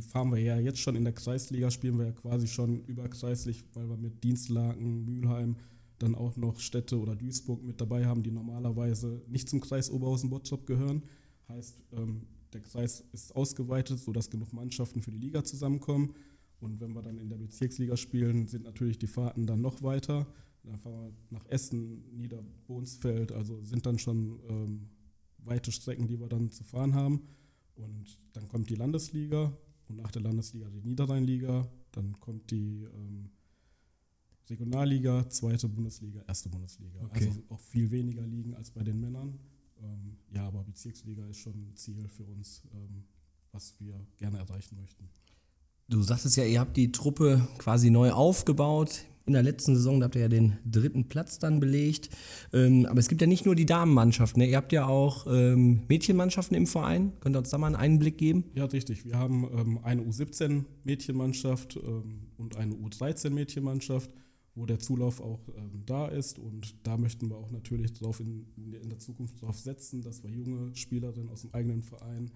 [0.00, 3.88] fahren wir ja jetzt schon in der Kreisliga, spielen wir ja quasi schon überkreislich, weil
[3.88, 5.56] wir mit Dienstlaken, Mülheim,
[5.98, 10.66] dann auch noch Städte oder Duisburg mit dabei haben, die normalerweise nicht zum Kreis Oberhausen-Bottrop
[10.66, 11.02] gehören.
[11.48, 16.14] Heißt, ähm, der Kreis ist ausgeweitet, sodass genug Mannschaften für die Liga zusammenkommen.
[16.60, 20.26] Und wenn wir dann in der Bezirksliga spielen, sind natürlich die Fahrten dann noch weiter.
[20.64, 24.88] Dann fahren wir nach Essen, Niederbohnsfeld, also sind dann schon ähm,
[25.38, 27.22] weite Strecken, die wir dann zu fahren haben.
[27.76, 29.56] Und dann kommt die Landesliga
[29.88, 31.68] und nach der Landesliga die Niederrheinliga.
[31.92, 33.30] Dann kommt die ähm,
[34.50, 37.00] Regionalliga, zweite Bundesliga, erste Bundesliga.
[37.04, 37.28] Okay.
[37.28, 39.38] Also auch viel weniger Ligen als bei den Männern.
[39.82, 43.04] Ähm, ja, aber Bezirksliga ist schon ein Ziel für uns, ähm,
[43.52, 45.08] was wir gerne erreichen möchten.
[45.88, 49.04] Du sagtest ja, ihr habt die Truppe quasi neu aufgebaut.
[49.24, 52.10] In der letzten Saison habt ihr ja den dritten Platz dann belegt.
[52.52, 54.40] Ähm, aber es gibt ja nicht nur die Damenmannschaften.
[54.40, 54.48] Ne?
[54.48, 57.12] Ihr habt ja auch ähm, Mädchenmannschaften im Verein.
[57.20, 58.44] Könnt ihr uns da mal einen Einblick geben?
[58.54, 59.04] Ja, richtig.
[59.04, 64.10] Wir haben ähm, eine U17-Mädchenmannschaft ähm, und eine U13-Mädchenmannschaft,
[64.58, 66.38] wo der Zulauf auch ähm, da ist.
[66.38, 70.30] Und da möchten wir auch natürlich drauf in, in der Zukunft darauf setzen, dass wir
[70.30, 72.30] junge Spielerinnen aus dem eigenen Verein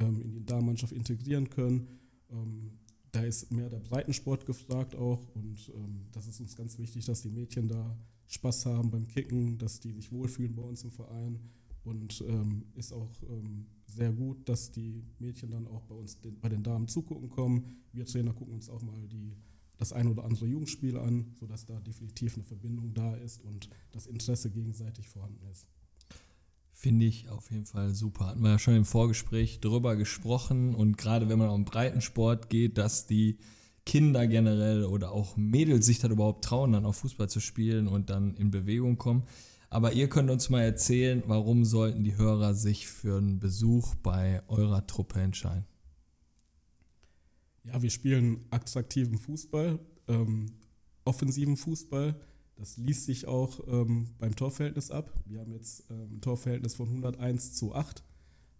[0.00, 1.86] ähm, in die Damenmannschaft integrieren können.
[2.30, 2.72] Ähm,
[3.12, 7.22] da ist mehr der Breitensport gefragt auch und ähm, das ist uns ganz wichtig, dass
[7.22, 11.38] die Mädchen da Spaß haben beim Kicken, dass die sich wohlfühlen bei uns im Verein
[11.84, 16.40] und ähm, ist auch ähm, sehr gut, dass die Mädchen dann auch bei uns den,
[16.40, 17.76] bei den Damen zugucken kommen.
[17.92, 19.36] Wir Trainer gucken uns auch mal die,
[19.78, 24.06] das ein oder andere Jugendspiel an, sodass da definitiv eine Verbindung da ist und das
[24.06, 25.66] Interesse gegenseitig vorhanden ist.
[26.72, 28.26] Finde ich auf jeden Fall super.
[28.26, 32.76] Hatten wir ja schon im Vorgespräch drüber gesprochen und gerade wenn man um Breitensport geht,
[32.78, 33.38] dass die
[33.86, 38.10] Kinder generell oder auch Mädels sich dann überhaupt trauen, dann auch Fußball zu spielen und
[38.10, 39.22] dann in Bewegung kommen.
[39.70, 44.42] Aber ihr könnt uns mal erzählen, warum sollten die Hörer sich für einen Besuch bei
[44.48, 45.66] eurer Truppe entscheiden?
[47.66, 50.46] Ja, wir spielen attraktiven Fußball, ähm,
[51.04, 52.20] offensiven Fußball.
[52.54, 55.12] Das liest sich auch ähm, beim Torverhältnis ab.
[55.26, 58.02] Wir haben jetzt ähm, ein Torverhältnis von 101 zu 8.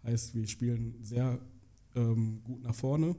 [0.02, 1.38] Heißt, wir spielen sehr
[1.94, 3.16] ähm, gut nach vorne.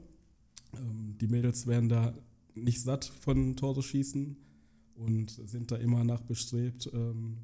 [0.74, 2.14] Ähm, die Mädels werden da
[2.54, 4.36] nicht satt von Tore schießen
[4.94, 7.38] und sind da immer nachbestrebt, ähm,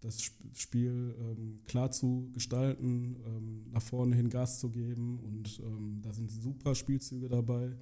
[0.00, 5.18] das Sp- Spiel ähm, klar zu gestalten, ähm, nach vorne hin Gas zu geben.
[5.20, 7.76] Und ähm, da sind super Spielzüge dabei.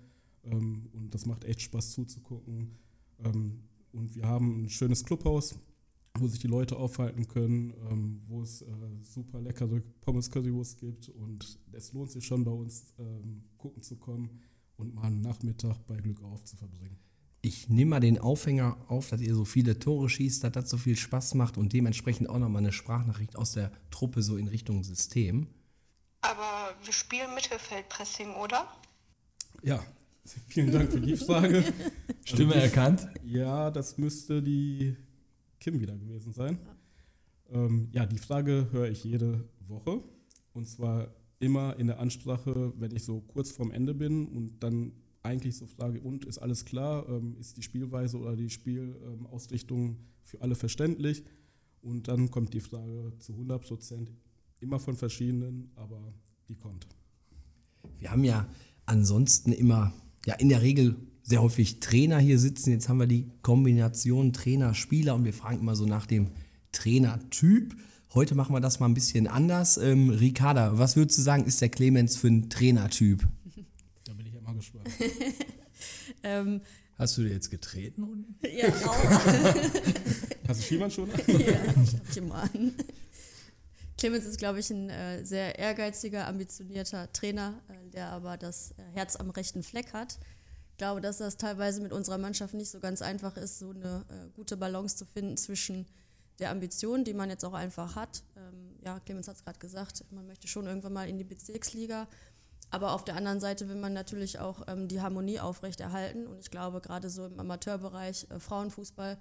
[0.44, 2.70] Ähm, und das macht echt Spaß zuzugucken.
[3.18, 5.58] Ähm, und wir haben ein schönes Clubhaus,
[6.18, 8.66] wo sich die Leute aufhalten können, ähm, wo es äh,
[9.02, 11.08] super leckere Pommes Currywurst gibt.
[11.10, 12.94] Und es lohnt sich schon bei uns
[13.58, 14.30] gucken zu kommen
[14.78, 16.96] und mal einen Nachmittag bei Glück auf zu verbringen.
[17.46, 20.78] Ich nehme mal den Aufhänger auf, dass ihr so viele Tore schießt, dass das so
[20.78, 24.82] viel Spaß macht und dementsprechend auch nochmal eine Sprachnachricht aus der Truppe so in Richtung
[24.82, 25.46] System.
[26.22, 28.66] Aber wir spielen Mittelfeldpressing, oder?
[29.62, 29.80] Ja,
[30.48, 31.62] vielen Dank für die Frage.
[32.24, 33.08] Stimme Also erkannt?
[33.22, 34.96] Ja, das müsste die
[35.60, 36.58] Kim wieder gewesen sein.
[37.52, 40.02] Ähm, ja, die Frage höre ich jede Woche.
[40.52, 44.90] Und zwar immer in der Ansprache, wenn ich so kurz vorm Ende bin und dann
[45.26, 47.08] eigentlich so frage, und ist alles klar?
[47.08, 51.24] Ähm, ist die Spielweise oder die Spielausrichtung für alle verständlich?
[51.82, 54.12] Und dann kommt die Frage zu 100 Prozent
[54.60, 56.14] immer von verschiedenen, aber
[56.48, 56.86] die kommt.
[57.98, 58.48] Wir haben ja
[58.86, 59.92] ansonsten immer,
[60.24, 62.70] ja in der Regel sehr häufig Trainer hier sitzen.
[62.70, 66.28] Jetzt haben wir die Kombination Trainer-Spieler und wir fragen immer so nach dem
[66.72, 67.74] Trainertyp.
[68.14, 69.76] Heute machen wir das mal ein bisschen anders.
[69.76, 73.26] Ähm, Ricarda, was würdest du sagen, ist der Clemens für ein Trainertyp?
[74.56, 75.42] Bin ich gespannt.
[76.22, 76.62] Ähm,
[76.96, 78.02] Hast du dir jetzt getreten?
[78.02, 78.38] unten?
[78.46, 79.04] ja, auch.
[80.48, 81.10] Hast du Schiemann schon?
[81.10, 82.74] ja, schau dich mal an.
[83.98, 88.82] Clemens ist, glaube ich, ein äh, sehr ehrgeiziger, ambitionierter Trainer, äh, der aber das äh,
[88.94, 90.18] Herz am rechten Fleck hat.
[90.70, 94.06] Ich glaube, dass das teilweise mit unserer Mannschaft nicht so ganz einfach ist, so eine
[94.08, 95.84] äh, gute Balance zu finden zwischen
[96.38, 98.22] der Ambition, die man jetzt auch einfach hat.
[98.36, 102.08] Ähm, ja, Clemens hat es gerade gesagt, man möchte schon irgendwann mal in die Bezirksliga.
[102.70, 106.26] Aber auf der anderen Seite will man natürlich auch ähm, die Harmonie aufrechterhalten.
[106.26, 109.18] Und ich glaube, gerade so im Amateurbereich äh, Frauenfußball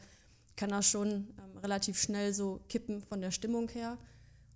[0.55, 3.97] kann das schon ähm, relativ schnell so kippen von der Stimmung her.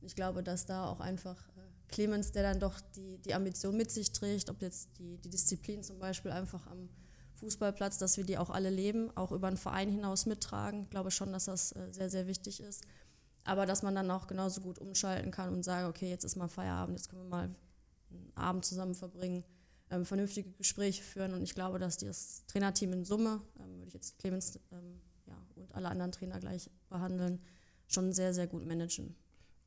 [0.02, 3.92] Ich glaube, dass da auch einfach äh, Clemens, der dann doch die, die Ambition mit
[3.92, 6.90] sich trägt, ob jetzt die, die Disziplin zum Beispiel einfach am
[7.36, 10.84] Fußballplatz, dass wir die auch alle leben, auch über den Verein hinaus mittragen.
[10.84, 12.84] Ich glaube schon, dass das äh, sehr, sehr wichtig ist.
[13.44, 16.50] Aber dass man dann auch genauso gut umschalten kann und sagen, okay, jetzt ist mal
[16.50, 17.50] Feierabend, jetzt können wir mal
[18.12, 19.44] einen Abend zusammen verbringen,
[19.90, 21.34] ähm, vernünftige Gespräche führen.
[21.34, 25.38] Und ich glaube, dass das Trainerteam in Summe, ähm, würde ich jetzt Clemens ähm, ja,
[25.56, 27.40] und alle anderen Trainer gleich behandeln,
[27.88, 29.16] schon sehr, sehr gut managen.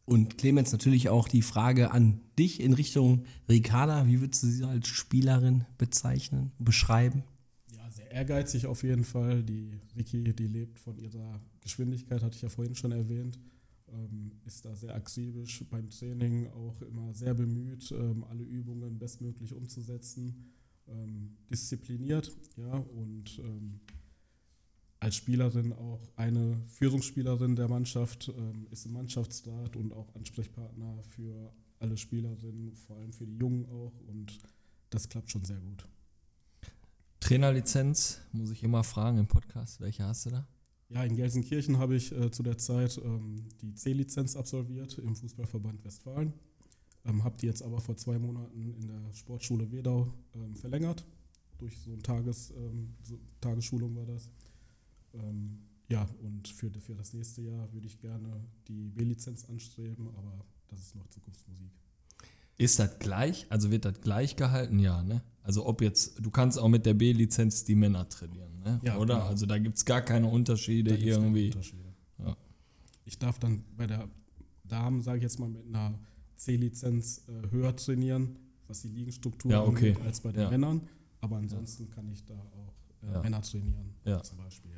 [0.05, 4.07] Und Clemens, natürlich auch die Frage an dich in Richtung Ricarda.
[4.09, 7.23] Wie würdest du sie als Spielerin bezeichnen, beschreiben?
[7.77, 9.45] Ja, sehr ehrgeizig auf jeden Fall.
[9.45, 13.39] Die Vicky, die lebt von ihrer Geschwindigkeit, hatte ich ja vorhin schon erwähnt.
[13.93, 19.55] Ähm, ist da sehr akribisch beim Training, auch immer sehr bemüht, ähm, alle Übungen bestmöglich
[19.55, 20.53] umzusetzen.
[20.89, 23.41] Ähm, diszipliniert, ja, und
[24.99, 28.33] als Spielerin auch eine Führungsspielerin der Mannschaft,
[28.71, 33.93] ist im Mannschaftsrat und auch Ansprechpartner für alle Spielerinnen, vor allem für die Jungen auch.
[34.07, 34.39] Und
[34.91, 35.87] das klappt schon sehr gut.
[37.21, 40.47] Trainerlizenz, muss ich immer fragen im Podcast, welche hast du da?
[40.93, 45.83] Ja, in Gelsenkirchen habe ich äh, zu der Zeit ähm, die C-Lizenz absolviert im Fußballverband
[45.85, 46.35] Westfalen.
[47.07, 51.07] Ähm, habe die jetzt aber vor zwei Monaten in der Sportschule Wedau ähm, verlängert.
[51.59, 54.29] Durch so eine Tages, ähm, so Tagesschulung war das.
[55.15, 60.45] Ähm, ja, und für, für das nächste Jahr würde ich gerne die B-Lizenz anstreben, aber
[60.69, 61.71] das ist noch Zukunftsmusik.
[62.63, 63.47] Ist das gleich?
[63.51, 64.79] Also wird das gleich gehalten?
[64.79, 65.23] Ja, ne?
[65.43, 68.81] Also ob jetzt, du kannst auch mit der B-Lizenz die Männer trainieren, ne?
[68.85, 69.15] Ja, Oder?
[69.17, 69.27] genau.
[69.27, 71.47] Also da gibt es gar keine Unterschiede irgendwie.
[71.47, 71.93] Unterschiede.
[72.25, 72.37] Ja.
[73.05, 74.09] Ich darf dann bei der
[74.65, 75.99] Damen, sage ich jetzt mal, mit einer
[76.37, 78.37] C-Lizenz äh, höher trainieren,
[78.69, 79.91] was die Liegenstruktur Ja, okay.
[79.93, 80.51] angeht, als bei den Ja.
[80.51, 80.83] Männern.
[81.21, 82.75] Aber ansonsten kann ich da auch
[83.09, 83.23] äh, Ja.
[83.23, 84.23] Männer trainieren, Ja.
[84.23, 84.71] zum Beispiel.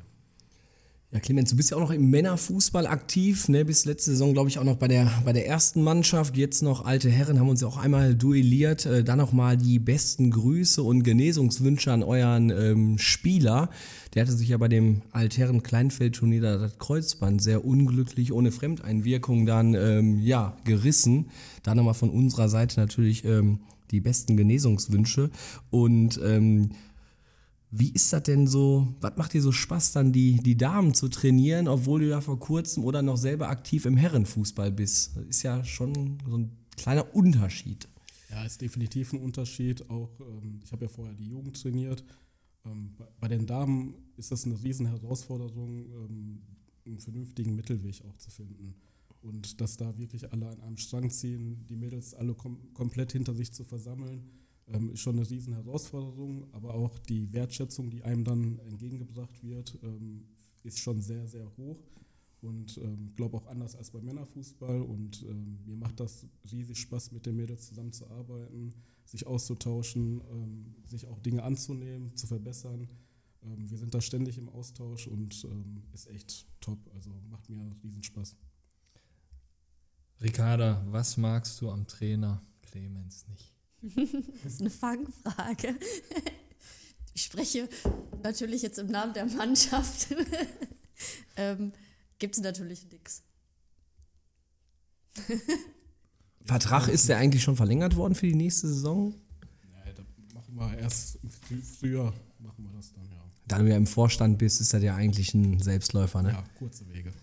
[1.15, 3.63] Ja, Clemens, du bist ja auch noch im Männerfußball aktiv, ne?
[3.63, 6.35] Bis letzte Saison, glaube ich, auch noch bei der, bei der ersten Mannschaft.
[6.35, 8.85] Jetzt noch alte Herren haben uns ja auch einmal duelliert.
[8.85, 13.69] Äh, dann nochmal die besten Grüße und Genesungswünsche an euren ähm, Spieler.
[14.13, 19.45] Der hatte sich ja bei dem Altherren Kleinfeldturnier da das Kreuzband sehr unglücklich, ohne Fremdeinwirkung
[19.45, 21.27] dann, ähm, ja, gerissen.
[21.63, 25.29] Da nochmal von unserer Seite natürlich ähm, die besten Genesungswünsche.
[25.69, 26.71] Und, ähm,
[27.71, 28.95] wie ist das denn so?
[29.01, 32.39] Was macht dir so Spaß, dann die, die Damen zu trainieren, obwohl du ja vor
[32.39, 35.17] kurzem oder noch selber aktiv im Herrenfußball bist?
[35.17, 37.87] Das ist ja schon so ein kleiner Unterschied.
[38.29, 39.89] Ja, ist definitiv ein Unterschied.
[39.89, 42.03] Auch ähm, ich habe ja vorher die Jugend trainiert.
[42.65, 46.41] Ähm, bei, den Damen ist das eine riesen Herausforderung, ähm,
[46.85, 48.75] einen vernünftigen Mittelweg auch zu finden.
[49.21, 53.33] Und dass da wirklich alle an einem Strang ziehen, die Mädels alle kom komplett hinter
[53.33, 54.29] sich zu versammeln,
[54.67, 56.47] ähm, ist schon eine riesen Herausforderung.
[56.53, 60.25] Aber auch die Wertschätzung, die einem dann entgegengebracht wird, ähm,
[60.63, 61.79] ist schon sehr, sehr hoch.
[62.41, 64.81] Und ähm, glaube auch anders als beim Männerfußball.
[64.81, 68.73] Und ähm, mir macht das riesig Spaß, mit den Mädels zusammenzuarbeiten,
[69.05, 72.87] sich auszutauschen, ähm, sich auch Dinge anzunehmen, zu verbessern.
[73.43, 76.79] Ähm, wir sind da ständig im Austausch und ähm, ist echt top.
[76.93, 78.35] Also macht mir riesen Spaß.
[80.21, 83.54] Ricarda, was magst du am Trainer Clemens nicht?
[84.43, 85.75] Das ist eine Fangfrage.
[87.13, 87.69] Ich spreche
[88.23, 90.07] natürlich jetzt im Namen der Mannschaft.
[91.37, 91.71] ähm,
[92.19, 93.23] Gibt es natürlich nichts.
[96.45, 99.13] Vertrag ist der eigentlich schon verlängert worden für die nächste Saison?
[99.85, 103.23] Ja, da machen wir erst im Früh- Frühjahr machen wir das dann, ja.
[103.47, 106.29] Da du ja im Vorstand bist, ist das ja eigentlich ein Selbstläufer, ne?
[106.31, 107.13] Ja, kurze Wege.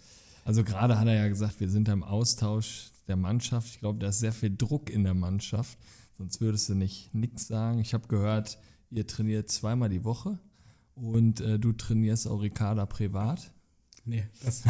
[0.44, 3.68] Also gerade hat er ja gesagt, wir sind im Austausch der Mannschaft.
[3.74, 5.78] Ich glaube, da ist sehr viel Druck in der Mannschaft.
[6.18, 7.78] Sonst würdest du nicht nichts sagen.
[7.78, 8.58] Ich habe gehört,
[8.90, 10.38] ihr trainiert zweimal die Woche
[10.94, 13.52] und äh, du trainierst auch Ricarda privat.
[14.04, 14.64] Nee, das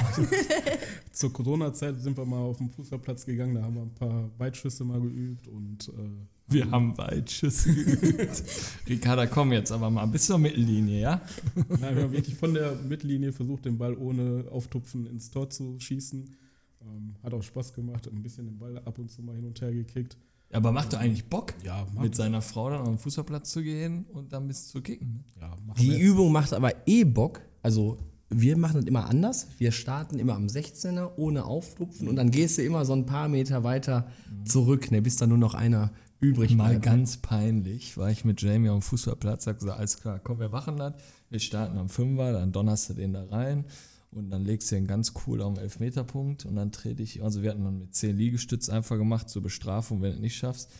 [1.12, 4.84] zur Corona-Zeit sind wir mal auf den Fußballplatz gegangen, da haben wir ein paar Weitschüsse
[4.84, 8.44] mal geübt und äh, Wir haben Weitschüsse geübt.
[8.88, 11.22] Ricarda, komm jetzt aber mal bis zur Mittellinie, ja?
[11.54, 15.80] Nein, wir haben wirklich von der Mittellinie versucht, den Ball ohne Auftupfen ins Tor zu
[15.80, 16.36] schießen.
[16.82, 19.58] Ähm, hat auch Spaß gemacht, ein bisschen den Ball ab und zu mal hin und
[19.62, 20.18] her gekickt.
[20.52, 24.04] Aber macht doch eigentlich Bock, Ja, mit seiner Frau dann auf den Fußballplatz zu gehen
[24.12, 25.24] und dann bis zu kicken.
[25.40, 25.40] Ne?
[25.40, 25.98] ja, Die.
[25.98, 27.40] Übung macht aber eh Bock.
[27.62, 29.48] Also wir machen das immer anders.
[29.58, 33.28] Wir starten immer am 16er ohne Auftupfen und dann gehst du immer so ein paar
[33.28, 34.08] Meter weiter
[34.44, 36.84] zurück, ne, bis da nur noch einer übrig Mal bleibt.
[36.84, 40.76] ganz peinlich, war ich mit Jamie am Fußballplatz, hab gesagt, alles klar, komm, wir machen
[40.76, 40.94] das.
[41.30, 43.64] Wir starten am Fünfer, dann donnerst du den da rein
[44.12, 47.42] und dann legst du den ganz cool auf den Elfmeterpunkt und dann trete ich, also
[47.42, 50.70] wir hatten dann mit 10 Liegestütz einfach gemacht zur Bestrafung, wenn du es nicht schaffst.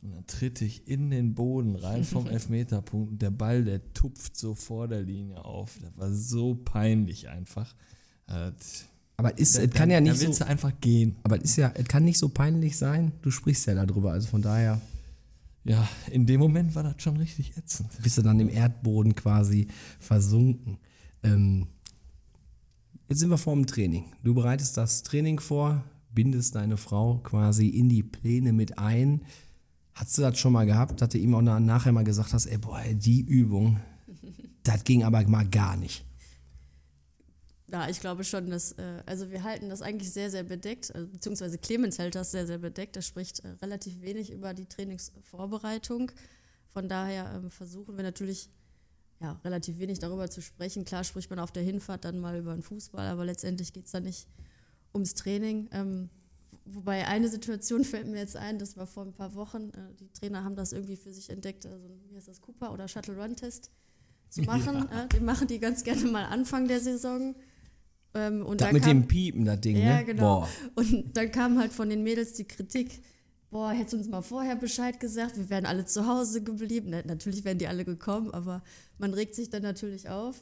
[0.00, 4.36] Und dann trete ich in den Boden rein vom Elfmeterpunkt und der Ball, der tupft
[4.36, 5.76] so vor der Linie auf.
[5.82, 7.74] Das war so peinlich einfach.
[8.28, 8.52] Äh,
[9.16, 11.16] Aber ist, da- es kann ja da nicht willst so, du einfach gehen.
[11.24, 13.10] aber es ist ja, es kann nicht so peinlich sein.
[13.22, 14.80] Du sprichst ja darüber, also von daher
[15.64, 17.90] Ja, in dem Moment war das schon richtig ätzend.
[18.02, 19.66] bist du dann im Erdboden quasi
[19.98, 20.78] versunken.
[21.24, 21.66] Ähm,
[23.08, 24.12] jetzt sind wir vor dem Training.
[24.22, 29.22] Du bereitest das Training vor, bindest deine Frau quasi in die Pläne mit ein.
[29.94, 32.46] Hast du das schon mal gehabt, dass du ihm auch na- nachher mal gesagt hast,
[32.46, 33.80] ey, boah, die Übung,
[34.62, 36.04] das ging aber mal gar nicht.
[37.70, 41.06] Ja, ich glaube schon, dass, äh, also wir halten das eigentlich sehr, sehr bedeckt, also,
[41.06, 42.96] beziehungsweise Clemens hält das sehr, sehr bedeckt.
[42.96, 46.10] Er spricht äh, relativ wenig über die Trainingsvorbereitung.
[46.68, 48.48] Von daher ähm, versuchen wir natürlich
[49.20, 50.84] ja, relativ wenig darüber zu sprechen.
[50.84, 53.92] Klar spricht man auf der Hinfahrt dann mal über den Fußball, aber letztendlich geht es
[53.92, 54.28] da nicht
[54.94, 55.68] ums Training.
[55.72, 56.08] Ähm,
[56.64, 59.70] wobei eine Situation fällt mir jetzt ein, das war vor ein paar Wochen.
[59.70, 62.86] Äh, die Trainer haben das irgendwie für sich entdeckt, also wie heißt das, Cooper oder
[62.86, 63.70] Shuttle Run Test
[64.28, 64.88] zu machen.
[64.90, 67.34] Äh, den machen die ganz gerne mal Anfang der Saison.
[68.14, 70.04] Ähm, und Das da mit kam, dem Piepen, das Ding, ja, ne?
[70.04, 70.40] genau.
[70.40, 70.48] Boah.
[70.76, 73.02] Und dann kam halt von den Mädels die Kritik,
[73.50, 76.90] boah, hättest du uns mal vorher Bescheid gesagt, wir wären alle zu Hause geblieben.
[76.90, 78.62] Na, natürlich wären die alle gekommen, aber
[78.98, 80.36] man regt sich dann natürlich auf.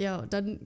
[0.00, 0.60] Ja, dann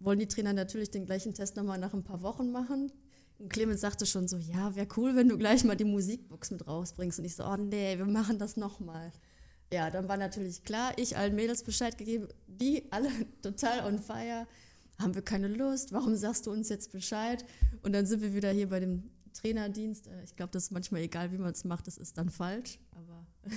[0.00, 2.92] wollen die Trainer natürlich den gleichen Test nochmal nach ein paar Wochen machen.
[3.38, 6.66] Und Clemens sagte schon so, ja, wäre cool, wenn du gleich mal die Musikbox mit
[6.66, 7.20] rausbringst.
[7.20, 9.12] Und ich so, oh nee, wir machen das nochmal.
[9.72, 13.10] Ja, dann war natürlich klar, ich allen Mädels Bescheid gegeben, die alle
[13.42, 14.46] total on fire.
[14.98, 15.92] Haben wir keine Lust?
[15.92, 17.44] Warum sagst du uns jetzt Bescheid?
[17.82, 19.04] Und dann sind wir wieder hier bei dem
[19.40, 20.06] Trainerdienst.
[20.08, 22.78] Äh, Ich glaube, das ist manchmal egal, wie man es macht, das ist dann falsch.
[22.92, 23.26] Aber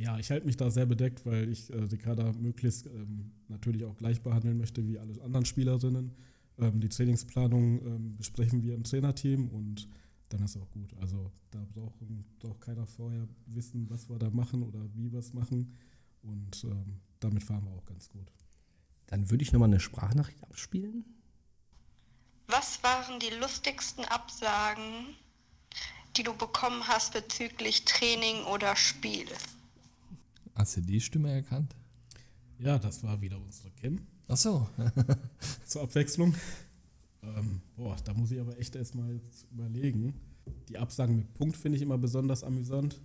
[0.00, 3.96] Ja, ich halte mich da sehr bedeckt, weil ich äh, Ricarda möglichst ähm, natürlich auch
[3.98, 6.12] gleich behandeln möchte wie alle anderen Spielerinnen.
[6.58, 9.88] Ähm, die Trainingsplanung ähm, besprechen wir im Trainerteam und
[10.30, 10.94] dann ist auch gut.
[11.00, 11.96] Also da braucht,
[12.38, 15.74] braucht keiner vorher wissen, was wir da machen oder wie wir es machen.
[16.22, 18.32] Und ähm, damit fahren wir auch ganz gut.
[19.06, 21.04] Dann würde ich nochmal eine Sprachnachricht abspielen.
[22.50, 25.14] Was waren die lustigsten Absagen,
[26.16, 29.26] die du bekommen hast bezüglich Training oder Spiel?
[30.56, 31.76] Hast du die Stimme erkannt?
[32.58, 34.68] Ja, das war wieder unsere Kim Ach so.
[35.64, 36.34] zur Abwechslung.
[37.22, 40.14] Ähm, boah, da muss ich aber echt erstmal jetzt überlegen.
[40.68, 43.00] Die Absagen mit Punkt finde ich immer besonders amüsant.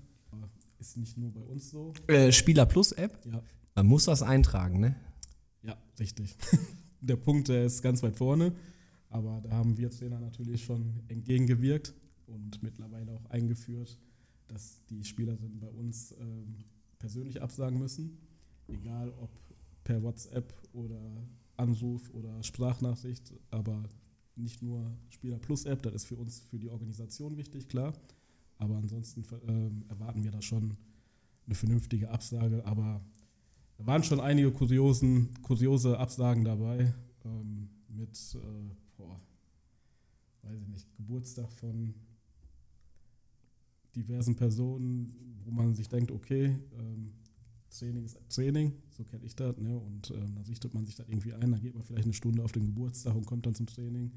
[0.80, 1.94] Ist nicht nur bei uns so.
[2.08, 3.20] Äh, Spieler Plus App.
[3.26, 3.42] Ja,
[3.76, 4.96] Man muss das eintragen, ne?
[5.64, 6.36] Ja, richtig.
[7.02, 8.54] der Punkt, der ist ganz weit vorne,
[9.10, 11.94] aber da haben wir Trainer natürlich schon entgegengewirkt
[12.28, 13.98] und mittlerweile auch eingeführt,
[14.48, 16.66] dass die Spielerinnen bei uns ähm,
[17.00, 18.18] persönlich absagen müssen,
[18.68, 19.30] egal ob
[19.84, 21.28] per WhatsApp oder
[21.58, 23.84] Anruf oder Sprachnachricht, aber
[24.36, 27.94] nicht nur Spieler Plus App, das ist für uns, für die Organisation wichtig, klar.
[28.58, 30.76] Aber ansonsten ähm, erwarten wir da schon
[31.46, 32.66] eine vernünftige Absage.
[32.66, 33.02] Aber
[33.78, 36.94] da waren schon einige kuriosen, kuriose Absagen dabei
[37.24, 39.20] ähm, mit, äh, boah,
[40.44, 41.94] weiß ich nicht, Geburtstag von
[43.96, 47.14] diversen Personen, wo man sich denkt, okay, ähm,
[47.70, 49.78] Training ist Training, so kenne ich das, ne?
[49.78, 52.44] Und ähm, dann richtet man sich das irgendwie ein, dann geht man vielleicht eine Stunde
[52.44, 54.12] auf den Geburtstag und kommt dann zum Training.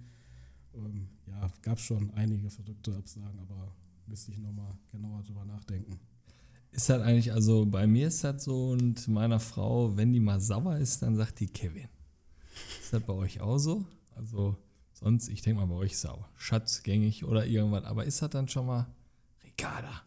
[0.74, 3.74] Ähm, ja, gab schon einige verrückte Absagen, aber
[4.06, 5.98] müsste ich nochmal genauer drüber nachdenken.
[6.70, 10.40] Ist das eigentlich, also bei mir ist das so und meiner Frau, wenn die mal
[10.40, 11.88] sauer ist, dann sagt die Kevin.
[12.80, 13.84] Ist das bei euch auch so?
[14.14, 14.56] Also
[15.00, 16.28] sonst, ich denke mal bei euch sauer.
[16.36, 17.84] Schatzgängig oder irgendwas.
[17.84, 18.86] Aber ist das dann schon mal
[19.44, 20.02] Ricarda?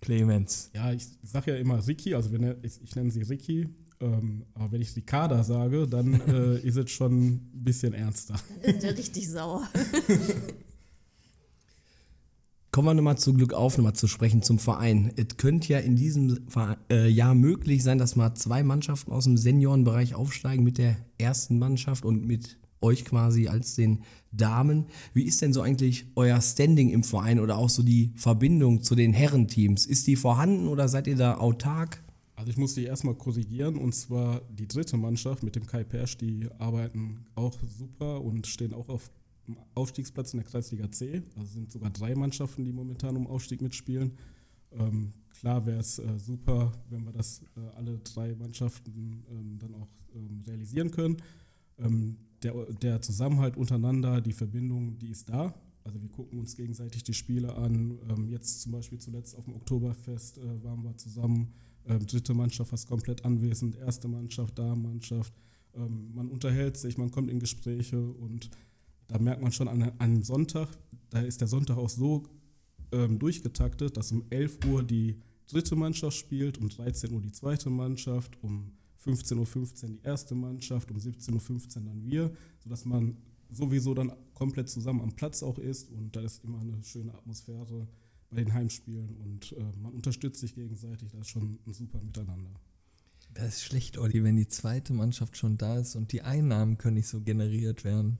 [0.00, 0.70] Clemens.
[0.74, 3.68] Ja, ich sage ja immer Ricky, also wenn er, ich, ich nenne sie Ricky,
[4.00, 8.34] ähm, aber wenn ich Ricarda sage, dann äh, ist es schon ein bisschen ernster.
[8.62, 9.66] Ist der richtig sauer.
[12.72, 15.12] Kommen wir nochmal zu Glück auf, nochmal zu sprechen zum Verein.
[15.16, 16.46] Es könnte ja in diesem
[16.90, 21.58] äh, Jahr möglich sein, dass mal zwei Mannschaften aus dem Seniorenbereich aufsteigen mit der ersten
[21.58, 24.02] Mannschaft und mit euch quasi als den
[24.32, 24.86] Damen.
[25.14, 28.94] Wie ist denn so eigentlich euer Standing im Verein oder auch so die Verbindung zu
[28.94, 29.86] den Herrenteams?
[29.86, 32.02] Ist die vorhanden oder seid ihr da autark?
[32.34, 36.16] Also ich muss dich erstmal korrigieren und zwar die dritte Mannschaft mit dem Kai Persch,
[36.16, 39.10] die arbeiten auch super und stehen auch auf
[39.46, 41.22] dem Aufstiegsplatz in der Kreisliga C.
[41.36, 44.12] Also sind sogar drei Mannschaften, die momentan um Aufstieg mitspielen.
[44.72, 49.74] Ähm, klar wäre es äh, super, wenn wir das äh, alle drei Mannschaften ähm, dann
[49.74, 51.18] auch ähm, realisieren können.
[52.42, 55.54] Der, der Zusammenhalt untereinander, die Verbindung, die ist da.
[55.84, 57.98] Also wir gucken uns gegenseitig die Spiele an.
[58.08, 61.52] Ähm, jetzt zum Beispiel zuletzt auf dem Oktoberfest äh, waren wir zusammen.
[61.86, 65.32] Ähm, dritte Mannschaft fast komplett anwesend, erste Mannschaft, Damenmannschaft.
[65.74, 68.50] Ähm, man unterhält sich, man kommt in Gespräche und
[69.08, 70.68] da merkt man schon an an einem Sonntag,
[71.10, 72.22] da ist der Sonntag auch so
[72.92, 77.68] ähm, durchgetaktet, dass um 11 Uhr die dritte Mannschaft spielt, um 13 Uhr die zweite
[77.68, 78.72] Mannschaft, um
[79.04, 82.32] 15.15 Uhr die erste Mannschaft, um 17.15 Uhr dann wir,
[82.62, 83.16] sodass man
[83.50, 87.88] sowieso dann komplett zusammen am Platz auch ist und da ist immer eine schöne Atmosphäre
[88.30, 92.50] bei den Heimspielen und äh, man unterstützt sich gegenseitig, das ist schon ein super Miteinander.
[93.34, 96.94] Das ist schlecht, Olli, wenn die zweite Mannschaft schon da ist und die Einnahmen können
[96.94, 98.18] nicht so generiert werden.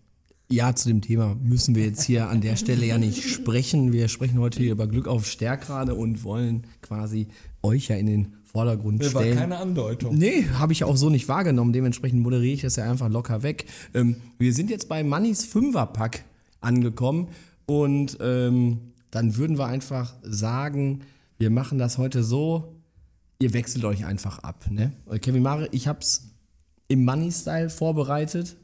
[0.50, 3.92] Ja, zu dem Thema müssen wir jetzt hier an der Stelle ja nicht sprechen.
[3.92, 7.28] Wir sprechen heute hier über Glück auf Stärkrade und wollen quasi
[7.62, 9.38] euch ja in den Vordergrund Das war stellen.
[9.38, 10.16] keine Andeutung.
[10.16, 11.72] Nee, habe ich auch so nicht wahrgenommen.
[11.72, 13.66] Dementsprechend moderiere ich das ja einfach locker weg.
[13.94, 16.24] Ähm, wir sind jetzt bei Mannys Fünferpack
[16.60, 17.28] angekommen
[17.66, 18.78] und ähm,
[19.10, 21.00] dann würden wir einfach sagen,
[21.38, 22.76] wir machen das heute so,
[23.40, 24.66] ihr wechselt euch einfach ab.
[24.70, 24.92] Ne?
[25.10, 26.28] Äh, Kevin Mare, ich habe es
[26.88, 28.56] im Money-Style vorbereitet,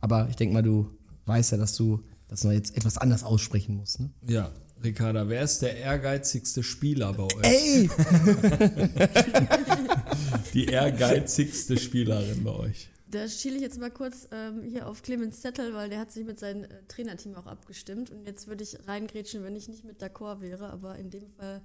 [0.00, 0.88] aber ich denke mal, du
[1.26, 4.00] weißt ja, dass du das noch jetzt etwas anders aussprechen musst.
[4.00, 4.10] Ne?
[4.26, 4.50] Ja,
[4.82, 7.42] Ricarda, wer ist der ehrgeizigste Spieler bei euch?
[7.42, 7.90] Ey!
[10.54, 12.88] Die ehrgeizigste Spielerin bei euch.
[13.10, 16.24] Da schiele ich jetzt mal kurz ähm, hier auf Clemens Zettel, weil der hat sich
[16.24, 18.10] mit seinem äh, Trainerteam auch abgestimmt.
[18.10, 20.70] Und jetzt würde ich reingrätschen, wenn ich nicht mit d'accord wäre.
[20.70, 21.62] Aber in dem Fall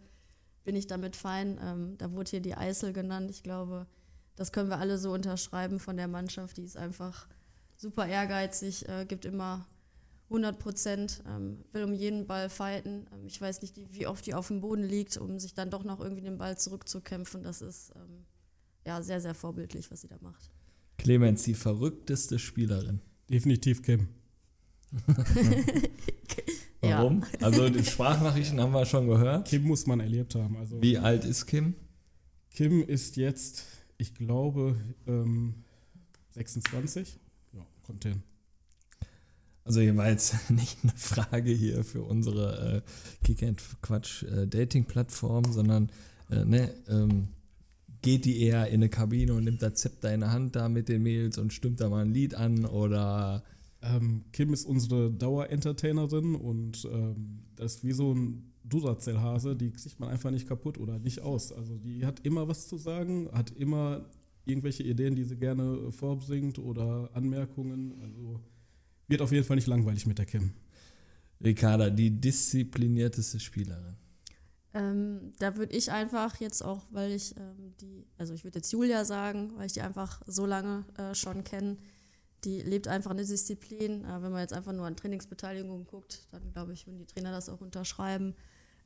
[0.64, 1.60] bin ich damit fein.
[1.62, 3.30] Ähm, da wurde hier die Eisel genannt.
[3.30, 3.88] Ich glaube,
[4.36, 6.58] das können wir alle so unterschreiben von der Mannschaft.
[6.58, 7.28] Die ist einfach
[7.76, 9.68] super ehrgeizig, äh, gibt immer
[10.34, 13.06] 100 Prozent, ähm, will um jeden Ball fighten.
[13.14, 15.84] Ähm, ich weiß nicht, wie oft die auf dem Boden liegt, um sich dann doch
[15.84, 17.44] noch irgendwie den Ball zurückzukämpfen.
[17.44, 18.26] Das ist ähm,
[18.86, 20.52] ja sehr, sehr vorbildlich, was sie da macht.
[20.98, 23.00] Clemens, die verrückteste Spielerin.
[23.30, 24.10] Definitiv Kim.
[26.84, 26.98] Ja.
[27.00, 27.24] Warum?
[27.40, 29.48] Also die Sprachnachrichten haben wir schon gehört.
[29.48, 30.58] Kim muss man erlebt haben.
[30.58, 31.76] Also Wie alt ist Kim?
[32.50, 33.64] Kim ist jetzt,
[33.98, 34.76] ich glaube,
[35.08, 35.64] ähm,
[36.32, 37.20] 26.
[37.54, 38.22] Ja, kommt hin.
[39.66, 42.82] Also hier war jetzt nicht eine Frage hier für unsere äh,
[43.24, 44.48] Kick and Quatsch äh,
[45.52, 45.90] sondern
[46.30, 47.30] äh, ne, ähm,
[48.02, 50.90] geht die eher in eine Kabine und nimmt das Zepter in der Hand da mit
[50.90, 53.44] den Mädels und stimmt da mal ein Lied an oder
[53.84, 60.00] Ähm, Kim ist unsere Dauer-Entertainerin und ähm, das ist wie so ein Duracell-Hase, die kriegt
[60.00, 61.52] man einfach nicht kaputt oder nicht aus.
[61.52, 64.06] Also die hat immer was zu sagen, hat immer
[64.46, 67.94] irgendwelche Ideen, die sie gerne vorbringt oder Anmerkungen.
[68.02, 68.40] Also
[69.08, 70.54] wird auf jeden Fall nicht langweilig mit der Kim.
[71.44, 73.96] Ricarda, die disziplinierteste Spielerin.
[74.74, 78.72] Ähm, da würde ich einfach jetzt auch, weil ich ähm, die, also ich würde jetzt
[78.72, 81.78] Julia sagen, weil ich die einfach so lange äh, schon kenne,
[82.44, 84.04] die lebt einfach eine Disziplin.
[84.04, 87.32] Äh, wenn man jetzt einfach nur an Trainingsbeteiligung guckt, dann glaube ich, würden die Trainer
[87.32, 88.34] das auch unterschreiben.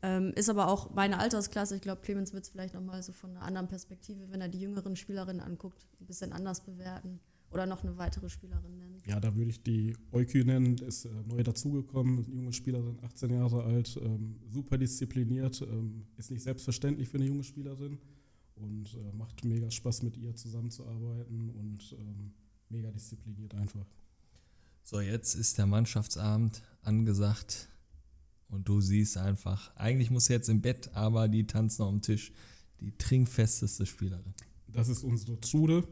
[0.01, 1.76] Ähm, ist aber auch meine Altersklasse.
[1.76, 4.59] Ich glaube, Clemens wird es vielleicht nochmal so von einer anderen Perspektive, wenn er die
[4.59, 7.20] jüngeren Spielerinnen anguckt, ein bisschen anders bewerten.
[7.51, 8.97] Oder noch eine weitere Spielerin nennen.
[9.05, 13.63] Ja, da würde ich die Eukü nennen, ist äh, neu dazugekommen, junge Spielerin, 18 Jahre
[13.63, 17.99] alt, ähm, super diszipliniert, ähm, ist nicht selbstverständlich für eine junge Spielerin
[18.55, 22.33] und äh, macht mega Spaß mit ihr zusammenzuarbeiten und ähm,
[22.69, 23.85] mega diszipliniert einfach.
[24.83, 27.69] So, jetzt ist der Mannschaftsabend angesagt
[28.49, 32.01] und du siehst einfach, eigentlich muss sie jetzt im Bett, aber die tanzt noch am
[32.01, 32.31] Tisch.
[32.79, 34.33] Die trinkfesteste Spielerin.
[34.67, 35.87] Das ist unsere Trude,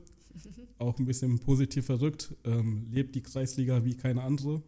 [0.78, 4.62] auch ein bisschen positiv verrückt, ähm, lebt die Kreisliga wie keine andere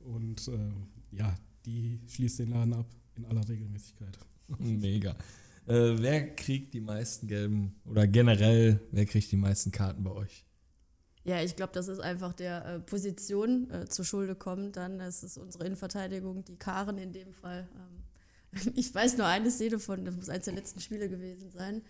[0.00, 1.34] und äh, ja,
[1.66, 2.86] die schließt den Laden ab
[3.16, 4.18] in aller Regelmäßigkeit.
[4.58, 5.10] Mega.
[5.66, 10.44] Äh, wer kriegt die meisten gelben oder generell, wer kriegt die meisten Karten bei euch?
[11.22, 14.76] Ja, ich glaube, das ist einfach der äh, Position äh, zur Schulde kommt.
[14.76, 17.68] Dann ist es unsere Innenverteidigung, die Karen in dem Fall.
[17.74, 21.82] Ähm, ich weiß nur eine Szene von, das muss eines der letzten Spiele gewesen sein,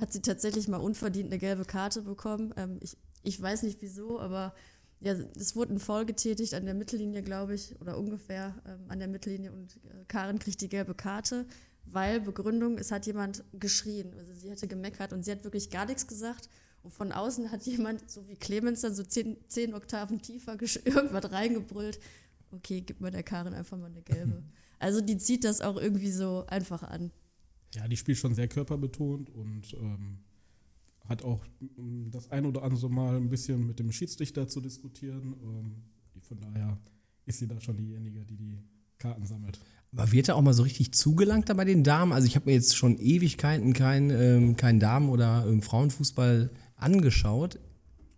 [0.00, 2.52] hat sie tatsächlich mal unverdient eine gelbe Karte bekommen.
[2.56, 4.54] Ähm, ich, ich weiß nicht wieso, aber
[5.00, 8.98] ja, es wurde ein Foul getätigt an der Mittellinie, glaube ich, oder ungefähr ähm, an
[8.98, 11.46] der Mittellinie und äh, Karen kriegt die gelbe Karte,
[11.84, 14.14] weil Begründung, es hat jemand geschrien.
[14.18, 16.48] Also sie hätte gemeckert und sie hat wirklich gar nichts gesagt.
[16.82, 20.52] Und von außen hat jemand, so wie Clemens, dann so zehn, zehn Oktaven tiefer
[20.84, 21.98] irgendwas reingebrüllt.
[22.52, 24.42] Okay, gib mal der Karin einfach mal eine gelbe.
[24.78, 27.10] Also die zieht das auch irgendwie so einfach an.
[27.74, 30.18] Ja, die spielt schon sehr körperbetont und ähm,
[31.08, 31.44] hat auch
[32.10, 35.34] das ein oder andere Mal ein bisschen mit dem Schiedsrichter zu diskutieren.
[35.42, 35.82] Ähm,
[36.22, 36.78] von daher
[37.26, 38.58] ist sie da schon diejenige, die die
[38.98, 39.58] Karten sammelt.
[39.92, 42.12] Aber wird da auch mal so richtig zugelangt da bei den Damen?
[42.12, 47.58] Also ich habe mir jetzt schon Ewigkeiten keinen ähm, kein Damen- oder ähm, Frauenfußball angeschaut.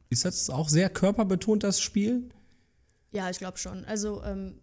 [0.08, 2.28] Ist das auch sehr körperbetont, das Spiel?
[3.12, 3.84] Ja, ich glaube schon.
[3.84, 4.54] Also ähm,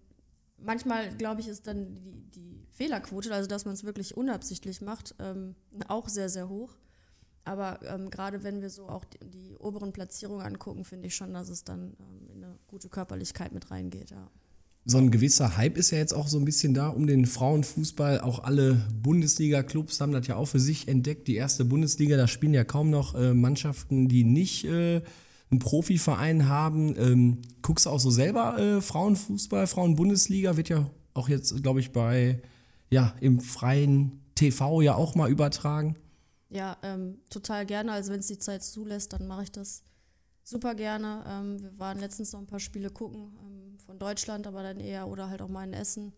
[0.64, 5.16] manchmal, glaube ich, ist dann die, die Fehlerquote, also dass man es wirklich unabsichtlich macht,
[5.20, 5.56] ähm,
[5.88, 6.76] auch sehr, sehr hoch.
[7.46, 11.34] Aber ähm, gerade wenn wir so auch die, die oberen Platzierungen angucken, finde ich schon,
[11.34, 14.30] dass es dann ähm, in eine gute Körperlichkeit mit reingeht, ja.
[14.86, 18.20] So ein gewisser Hype ist ja jetzt auch so ein bisschen da um den Frauenfußball.
[18.20, 21.30] Auch alle Bundesliga-Clubs haben das ja auch für sich entdeckt.
[21.30, 25.02] Die erste Bundesliga, da spielen ja kaum noch äh, Mannschaften, die nicht äh,
[25.54, 26.96] einen Profiverein haben.
[26.98, 31.92] Ähm, guckst du auch so selber äh, Frauenfußball, Frauenbundesliga wird ja auch jetzt, glaube ich,
[31.92, 32.42] bei
[32.90, 35.96] ja im freien TV ja auch mal übertragen.
[36.50, 37.92] Ja, ähm, total gerne.
[37.92, 39.84] Also wenn es die Zeit zulässt, dann mache ich das
[40.44, 41.24] super gerne.
[41.28, 45.08] Ähm, wir waren letztens noch ein paar Spiele gucken ähm, von Deutschland, aber dann eher
[45.08, 46.14] oder halt auch mal in Essen.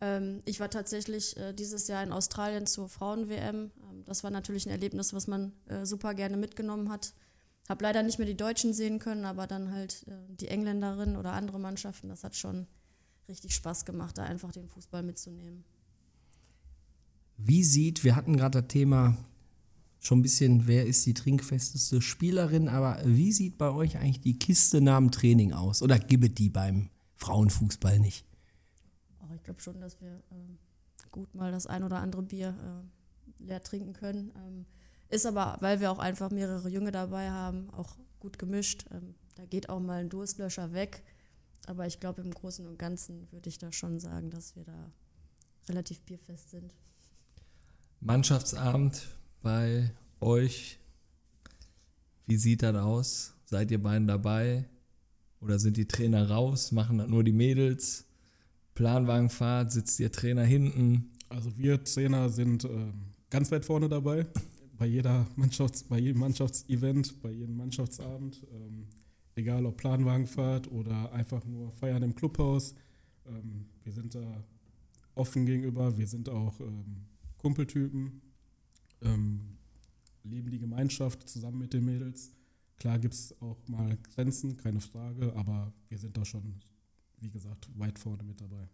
[0.00, 3.70] Ähm, ich war tatsächlich äh, dieses Jahr in Australien zur Frauen-WM.
[3.90, 7.14] Ähm, das war natürlich ein Erlebnis, was man äh, super gerne mitgenommen hat.
[7.70, 11.34] Hab leider nicht mehr die Deutschen sehen können, aber dann halt äh, die Engländerin oder
[11.34, 12.08] andere Mannschaften.
[12.08, 12.66] Das hat schon
[13.28, 15.62] richtig Spaß gemacht, da einfach den Fußball mitzunehmen.
[17.36, 19.16] Wie sieht, wir hatten gerade das Thema
[20.00, 24.36] schon ein bisschen, wer ist die trinkfesteste Spielerin, aber wie sieht bei euch eigentlich die
[24.36, 25.80] Kiste nach dem Training aus?
[25.80, 28.24] Oder gibt die beim Frauenfußball nicht?
[29.20, 32.48] Oh, ich glaube schon, dass wir äh, gut mal das ein oder andere Bier
[33.38, 34.32] äh, leer trinken können.
[34.34, 34.66] Ähm,
[35.10, 38.86] ist aber, weil wir auch einfach mehrere Junge dabei haben, auch gut gemischt.
[38.92, 41.02] Ähm, da geht auch mal ein Durstlöscher weg.
[41.66, 44.92] Aber ich glaube, im Großen und Ganzen würde ich da schon sagen, dass wir da
[45.68, 46.74] relativ bierfest sind.
[48.00, 49.08] Mannschaftsabend
[49.42, 50.78] bei euch.
[52.26, 53.34] Wie sieht das aus?
[53.44, 54.68] Seid ihr beiden dabei?
[55.40, 56.72] Oder sind die Trainer raus?
[56.72, 58.06] Machen das nur die Mädels?
[58.74, 61.12] Planwagenfahrt, sitzt ihr Trainer hinten?
[61.28, 62.92] Also wir Trainer sind äh,
[63.28, 64.26] ganz weit vorne dabei.
[64.80, 68.42] Bei jeder Mannschafts-, bei jedem Mannschaftsevent, bei jedem Mannschaftsabend.
[68.50, 68.86] Ähm,
[69.34, 72.74] egal ob Planwagenfahrt oder einfach nur Feiern im Clubhaus.
[73.26, 74.42] Ähm, wir sind da
[75.14, 75.98] offen gegenüber.
[75.98, 77.04] Wir sind auch ähm,
[77.36, 78.22] Kumpeltypen.
[79.02, 79.58] Ähm,
[80.22, 82.32] leben die Gemeinschaft zusammen mit den Mädels.
[82.78, 86.54] Klar gibt es auch mal Grenzen, keine Frage, aber wir sind da schon,
[87.18, 88.66] wie gesagt, weit vorne mit dabei.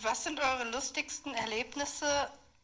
[0.00, 2.06] Was sind eure lustigsten Erlebnisse,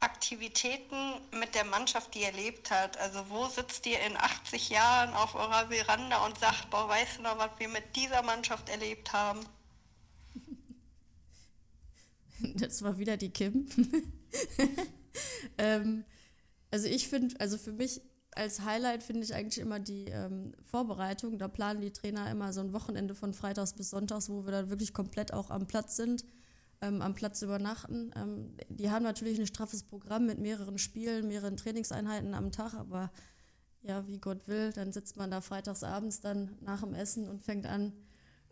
[0.00, 2.96] Aktivitäten mit der Mannschaft, die ihr erlebt habt?
[2.98, 7.22] Also wo sitzt ihr in 80 Jahren auf eurer Veranda und sagt, boah, weißt du
[7.22, 9.40] noch, was wir mit dieser Mannschaft erlebt haben?
[12.54, 13.68] Das war wieder die Kim.
[15.58, 16.04] ähm,
[16.70, 18.00] also ich finde, also für mich
[18.38, 21.38] als Highlight finde ich eigentlich immer die ähm, Vorbereitung.
[21.38, 24.70] Da planen die Trainer immer so ein Wochenende von Freitags bis Sonntags, wo wir dann
[24.70, 26.24] wirklich komplett auch am Platz sind,
[26.80, 28.12] ähm, am Platz übernachten.
[28.16, 33.10] Ähm, die haben natürlich ein straffes Programm mit mehreren Spielen, mehreren Trainingseinheiten am Tag, aber
[33.82, 37.42] ja, wie Gott will, dann sitzt man da freitags abends dann nach dem Essen und
[37.42, 37.92] fängt an,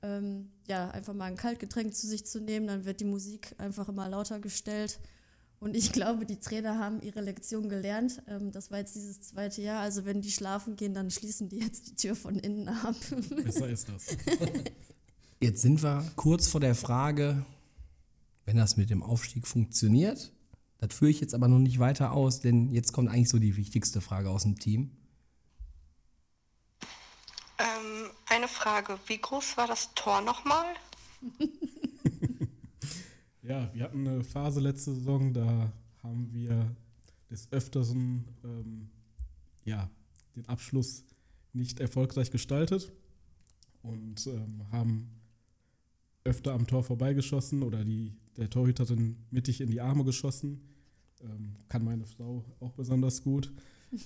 [0.02, 2.66] ähm, ja, einfach mal ein Kaltgetränk zu sich zu nehmen.
[2.66, 5.00] Dann wird die Musik einfach immer lauter gestellt.
[5.58, 8.22] Und ich glaube, die Trainer haben ihre Lektion gelernt.
[8.28, 9.80] Ähm, das war jetzt dieses zweite Jahr.
[9.80, 12.94] Also wenn die schlafen gehen, dann schließen die jetzt die Tür von innen ab.
[13.44, 14.16] Besser ist das.
[15.40, 17.44] Jetzt sind wir kurz vor der Frage,
[18.46, 20.32] wenn das mit dem Aufstieg funktioniert.
[20.78, 23.56] Das führe ich jetzt aber noch nicht weiter aus, denn jetzt kommt eigentlich so die
[23.56, 24.90] wichtigste Frage aus dem Team.
[27.58, 30.66] Ähm, eine Frage, wie groß war das Tor nochmal?
[33.46, 35.72] Ja, wir hatten eine Phase letzte Saison, da
[36.02, 36.74] haben wir
[37.30, 38.90] des Öfteren ähm,
[39.64, 39.88] ja,
[40.34, 41.04] den Abschluss
[41.52, 42.90] nicht erfolgreich gestaltet
[43.82, 45.20] und ähm, haben
[46.24, 50.60] öfter am Tor vorbeigeschossen oder die, der Torhüterin mittig in die Arme geschossen.
[51.22, 53.52] Ähm, kann meine Frau auch besonders gut.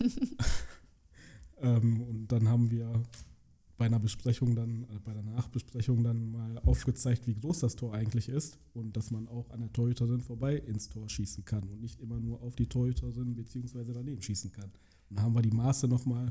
[1.60, 3.02] ähm, und dann haben wir
[3.80, 7.94] bei einer Besprechung dann, äh, bei der Nachbesprechung dann mal aufgezeigt, wie groß das Tor
[7.94, 11.80] eigentlich ist und dass man auch an der Torhüterin vorbei ins Tor schießen kann und
[11.80, 13.92] nicht immer nur auf die Torhüterin bzw.
[13.94, 14.70] daneben schießen kann.
[15.08, 16.30] Und da haben wir die Maße nochmal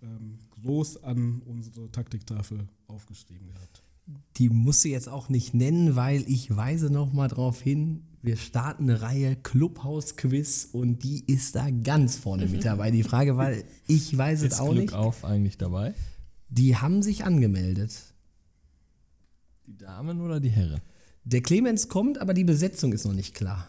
[0.00, 3.82] ähm, groß an unsere Taktiktafel aufgeschrieben gehabt.
[4.36, 8.36] Die musst du jetzt auch nicht nennen, weil ich weise noch mal darauf hin, wir
[8.36, 12.90] starten eine Reihe Clubhaus-Quiz und die ist da ganz vorne mit dabei.
[12.90, 13.52] Die Frage war,
[13.86, 14.94] ich weiß es Ist auch Glück nicht.
[14.94, 15.94] auf eigentlich dabei?
[16.48, 17.92] Die haben sich angemeldet.
[19.66, 20.80] Die Damen oder die Herren?
[21.24, 23.66] Der Clemens kommt, aber die Besetzung ist noch nicht klar.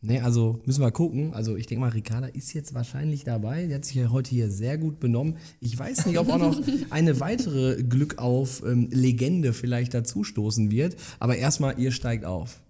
[0.00, 1.34] Ne, also müssen wir gucken.
[1.34, 3.66] Also ich denke mal, Ricarda ist jetzt wahrscheinlich dabei.
[3.66, 5.38] Die hat sich ja heute hier sehr gut benommen.
[5.60, 10.96] Ich weiß nicht, ob auch noch eine weitere Glück auf ähm, Legende vielleicht dazustoßen wird.
[11.18, 12.60] Aber erstmal, ihr steigt auf.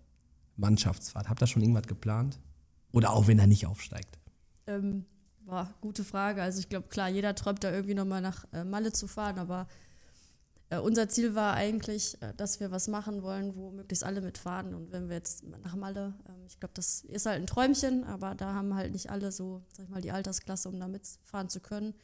[0.56, 1.28] Mannschaftsfahrt.
[1.28, 2.38] Habt ihr schon irgendwas geplant?
[2.92, 4.18] Oder auch wenn er nicht aufsteigt?
[4.66, 5.04] Ähm,
[5.44, 6.40] boah, gute Frage.
[6.42, 9.68] Also ich glaube, klar, jeder träumt da irgendwie nochmal nach äh, Malle zu fahren, aber
[10.70, 14.74] äh, unser Ziel war eigentlich, äh, dass wir was machen wollen, wo möglichst alle mitfahren.
[14.74, 18.34] Und wenn wir jetzt nach Malle, ähm, ich glaube, das ist halt ein Träumchen, aber
[18.34, 21.60] da haben halt nicht alle so, sag ich mal, die Altersklasse, um da mitfahren zu
[21.60, 21.94] können.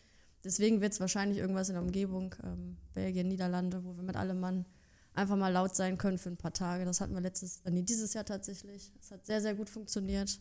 [0.42, 4.40] Deswegen wird es wahrscheinlich irgendwas in der Umgebung, ähm, Belgien, Niederlande, wo wir mit allem
[4.40, 4.66] Mann
[5.14, 6.84] einfach mal laut sein können für ein paar Tage.
[6.84, 8.92] Das hatten wir letztes, äh, nee, dieses Jahr tatsächlich.
[9.00, 10.40] Es hat sehr, sehr gut funktioniert.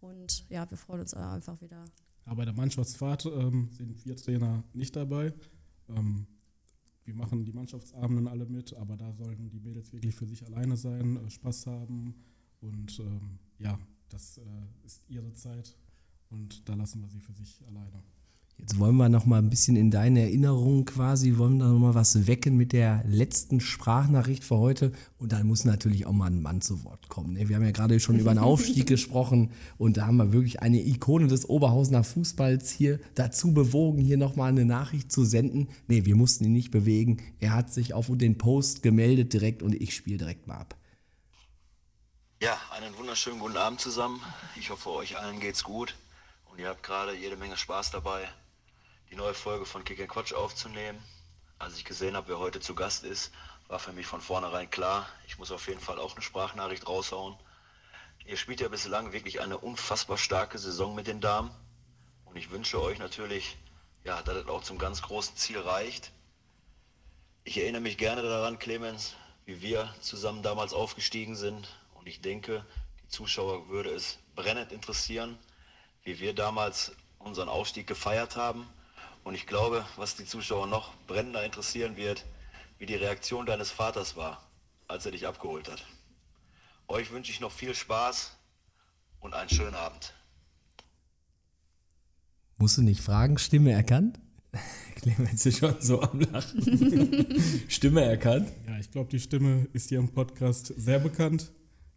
[0.00, 1.84] Und ja, wir freuen uns einfach wieder
[2.24, 5.32] Aber bei der Mannschaftsfahrt ähm, sind wir Trainer nicht dabei.
[5.88, 6.26] Ähm,
[7.10, 10.76] wir machen die Mannschaftsabenden alle mit, aber da sollten die Mädels wirklich für sich alleine
[10.76, 12.14] sein, äh, Spaß haben
[12.60, 14.42] und ähm, ja, das äh,
[14.84, 15.76] ist ihre Zeit
[16.28, 18.00] und da lassen wir sie für sich alleine.
[18.60, 21.94] Jetzt wollen wir noch mal ein bisschen in deine Erinnerung quasi, wollen da noch mal
[21.94, 24.92] was wecken mit der letzten Sprachnachricht für heute.
[25.18, 27.32] Und dann muss natürlich auch mal ein Mann zu Wort kommen.
[27.32, 27.48] ne?
[27.48, 30.78] Wir haben ja gerade schon über den Aufstieg gesprochen und da haben wir wirklich eine
[30.78, 35.68] Ikone des Oberhausener Fußballs hier dazu bewogen, hier noch mal eine Nachricht zu senden.
[35.88, 37.22] Nee, wir mussten ihn nicht bewegen.
[37.38, 40.76] Er hat sich auf den Post gemeldet direkt und ich spiele direkt mal ab.
[42.42, 44.20] Ja, einen wunderschönen guten Abend zusammen.
[44.58, 45.94] Ich hoffe, euch allen geht's gut
[46.52, 48.28] und ihr habt gerade jede Menge Spaß dabei,
[49.10, 51.02] die neue Folge von Kick Quatsch aufzunehmen.
[51.58, 53.32] Als ich gesehen habe, wer heute zu Gast ist,
[53.66, 57.36] war für mich von vornherein klar, ich muss auf jeden Fall auch eine Sprachnachricht raushauen.
[58.24, 61.50] Ihr spielt ja bislang wirklich eine unfassbar starke Saison mit den Damen
[62.24, 63.56] und ich wünsche euch natürlich,
[64.04, 66.12] ja, dass es auch zum ganz großen Ziel reicht.
[67.42, 71.68] Ich erinnere mich gerne daran, Clemens, wie wir zusammen damals aufgestiegen sind.
[71.94, 72.64] Und ich denke,
[73.02, 75.36] die Zuschauer würde es brennend interessieren,
[76.04, 78.68] wie wir damals unseren Aufstieg gefeiert haben.
[79.24, 82.24] Und ich glaube, was die Zuschauer noch brennender interessieren wird,
[82.78, 84.48] wie die Reaktion deines Vaters war,
[84.88, 85.84] als er dich abgeholt hat.
[86.88, 88.36] Euch wünsche ich noch viel Spaß
[89.20, 90.14] und einen schönen Abend.
[92.58, 94.18] Musst du nicht fragen, Stimme erkannt?
[94.96, 97.40] Clemens ist schon so am Lachen.
[97.68, 98.50] Stimme erkannt.
[98.66, 101.52] Ja, ich glaube, die Stimme ist hier im Podcast sehr bekannt.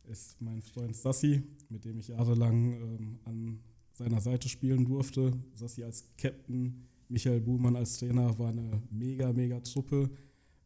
[0.05, 3.63] Ist mein Freund Sassi, mit dem ich jahrelang ähm, an
[3.93, 5.33] seiner Seite spielen durfte.
[5.55, 10.09] Sassi als Captain, Michael Buhlmann als Trainer war eine mega, mega Truppe.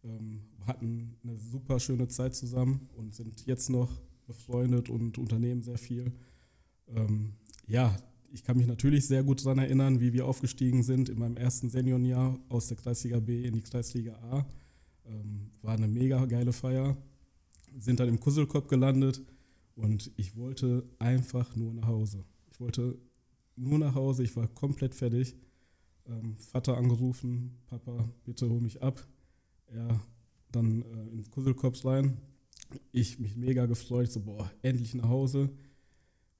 [0.04, 3.90] Ähm, hatten eine super schöne Zeit zusammen und sind jetzt noch
[4.26, 6.12] befreundet und unternehmen sehr viel.
[6.88, 7.34] Ähm,
[7.66, 7.96] ja,
[8.32, 11.70] ich kann mich natürlich sehr gut daran erinnern, wie wir aufgestiegen sind in meinem ersten
[11.70, 14.46] Seniorenjahr aus der Kreisliga B in die Kreisliga A.
[15.06, 16.98] Ähm, war eine mega geile Feier.
[17.80, 19.22] Sind dann im Kusselkopf gelandet
[19.76, 22.26] und ich wollte einfach nur nach Hause.
[22.52, 22.98] Ich wollte
[23.56, 25.36] nur nach Hause, ich war komplett fertig.
[26.08, 29.06] Ähm, Vater angerufen, Papa, bitte hol mich ab.
[29.68, 30.00] Er
[30.52, 32.18] dann äh, ins Kusselkopf rein.
[32.92, 35.50] Ich mich mega gefreut, so boah, endlich nach Hause.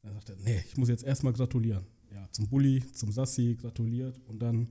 [0.04, 1.86] Er sagte, nee, ich muss jetzt erstmal gratulieren.
[2.14, 4.70] Ja, zum Bulli, zum Sassi gratuliert und dann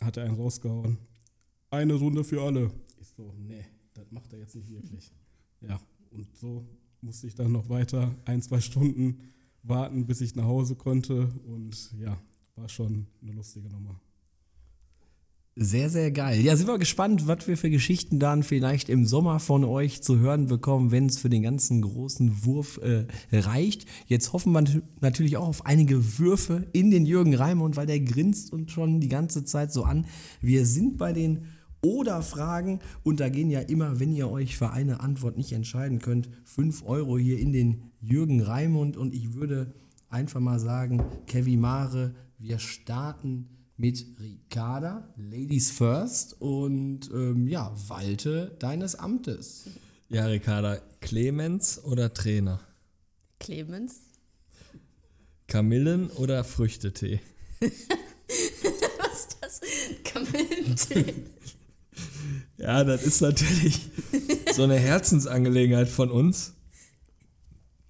[0.00, 0.98] hat er einen rausgehauen.
[1.70, 2.70] Eine Runde für alle.
[3.00, 5.12] Ich so, nee, das macht er jetzt nicht wirklich.
[5.60, 6.66] Ja, und so
[7.00, 11.28] musste ich dann noch weiter ein, zwei Stunden warten, bis ich nach Hause konnte.
[11.46, 12.20] Und ja,
[12.56, 14.00] war schon eine lustige Nummer.
[15.56, 16.40] Sehr, sehr geil.
[16.40, 20.18] Ja, sind wir gespannt, was wir für Geschichten dann vielleicht im Sommer von euch zu
[20.18, 23.86] hören bekommen, wenn es für den ganzen großen Wurf äh, reicht.
[24.06, 24.64] Jetzt hoffen wir
[25.00, 29.08] natürlich auch auf einige Würfe in den Jürgen Raimund, weil der grinst uns schon die
[29.08, 30.06] ganze Zeit so an.
[30.40, 31.44] Wir sind bei den
[31.82, 36.30] Oder-Fragen und da gehen ja immer, wenn ihr euch für eine Antwort nicht entscheiden könnt,
[36.46, 39.72] 5 Euro hier in den Jürgen Raimund und ich würde
[40.14, 48.56] einfach mal sagen, Kevin Mare, wir starten mit Ricarda, Ladies First und ähm, ja, walte
[48.60, 49.64] deines Amtes.
[50.08, 52.60] Ja, Ricarda, Clemens oder Trainer?
[53.40, 54.02] Clemens.
[55.48, 57.20] Kamillen oder Früchtetee?
[57.60, 59.60] Was ist das?
[60.04, 61.14] Kamillentee.
[62.56, 63.90] Ja, das ist natürlich
[64.54, 66.54] so eine Herzensangelegenheit von uns.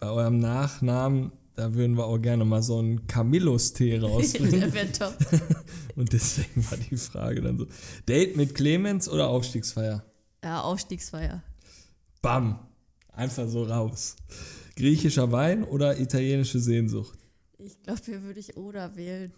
[0.00, 4.60] Bei eurem Nachnamen, da würden wir auch gerne mal so einen Camillus-Tee rausbringen.
[4.60, 5.16] Der wäre top.
[5.96, 7.66] Und deswegen war die Frage dann so:
[8.08, 10.04] Date mit Clemens oder Aufstiegsfeier?
[10.42, 11.42] Ja, Aufstiegsfeier.
[12.20, 12.58] Bam!
[13.12, 14.16] Einfach so raus.
[14.76, 17.16] Griechischer Wein oder italienische Sehnsucht?
[17.58, 19.32] Ich glaube, hier würde ich Oder wählen.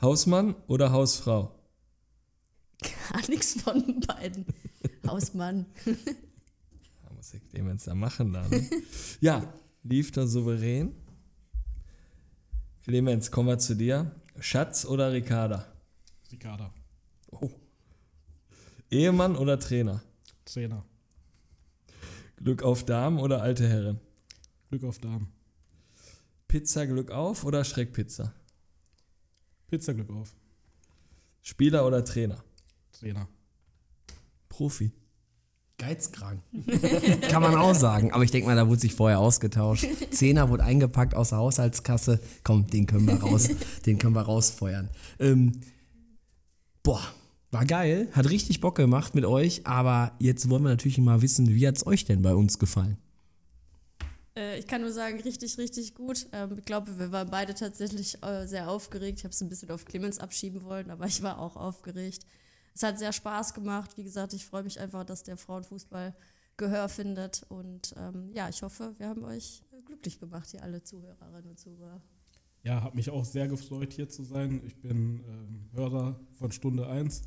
[0.00, 1.54] Hausmann oder Hausfrau?
[3.12, 4.46] Gar nichts von beiden.
[5.06, 5.66] Hausmann.
[5.84, 8.48] Da muss der Clemens da machen dann.
[8.48, 8.68] Ne?
[9.20, 9.52] ja,
[9.82, 10.94] lief da souverän.
[12.84, 14.10] Clemens, kommen wir zu dir.
[14.38, 15.66] Schatz oder Ricarda?
[16.32, 16.72] Ricarda,
[18.90, 20.02] Ehemann oder Trainer?
[20.44, 20.84] Trainer,
[22.36, 24.00] Glück auf Damen oder alte Herren?
[24.70, 25.32] Glück auf Damen.
[26.48, 28.32] Pizza Glück auf oder Schreckpizza?
[29.68, 30.34] Pizza Glück auf.
[31.42, 32.42] Spieler oder Trainer?
[32.92, 33.28] Trainer.
[34.48, 34.92] Profi.
[35.80, 36.40] Geizkrank.
[37.28, 38.12] Kann man auch sagen.
[38.12, 39.86] Aber ich denke mal, da wurde sich vorher ausgetauscht.
[40.10, 42.20] Zehner wurde eingepackt aus der Haushaltskasse.
[42.44, 43.48] Komm, den können wir raus,
[43.86, 44.90] den können wir rausfeuern.
[45.18, 45.60] Ähm,
[46.82, 47.02] boah,
[47.50, 48.08] war geil.
[48.12, 49.66] Hat richtig Bock gemacht mit euch.
[49.66, 52.98] Aber jetzt wollen wir natürlich mal wissen, wie hat es euch denn bei uns gefallen?
[54.36, 56.26] Äh, ich kann nur sagen, richtig, richtig gut.
[56.32, 59.18] Ähm, ich glaube, wir waren beide tatsächlich äh, sehr aufgeregt.
[59.18, 62.26] Ich habe es ein bisschen auf Clemens abschieben wollen, aber ich war auch aufgeregt.
[62.80, 63.98] Es hat sehr Spaß gemacht.
[63.98, 66.14] Wie gesagt, ich freue mich einfach, dass der Frauenfußball
[66.56, 67.44] Gehör findet.
[67.50, 72.00] Und ähm, ja, ich hoffe, wir haben euch glücklich gemacht, hier alle Zuhörerinnen und Zuhörer.
[72.62, 74.62] Ja, habe mich auch sehr gefreut, hier zu sein.
[74.64, 77.24] Ich bin ähm, Hörer von Stunde 1,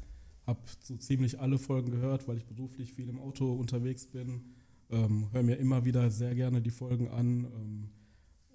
[0.47, 4.55] habe so ziemlich alle Folgen gehört, weil ich beruflich viel im Auto unterwegs bin.
[4.89, 7.89] Ähm, Höre mir immer wieder sehr gerne die Folgen an ähm,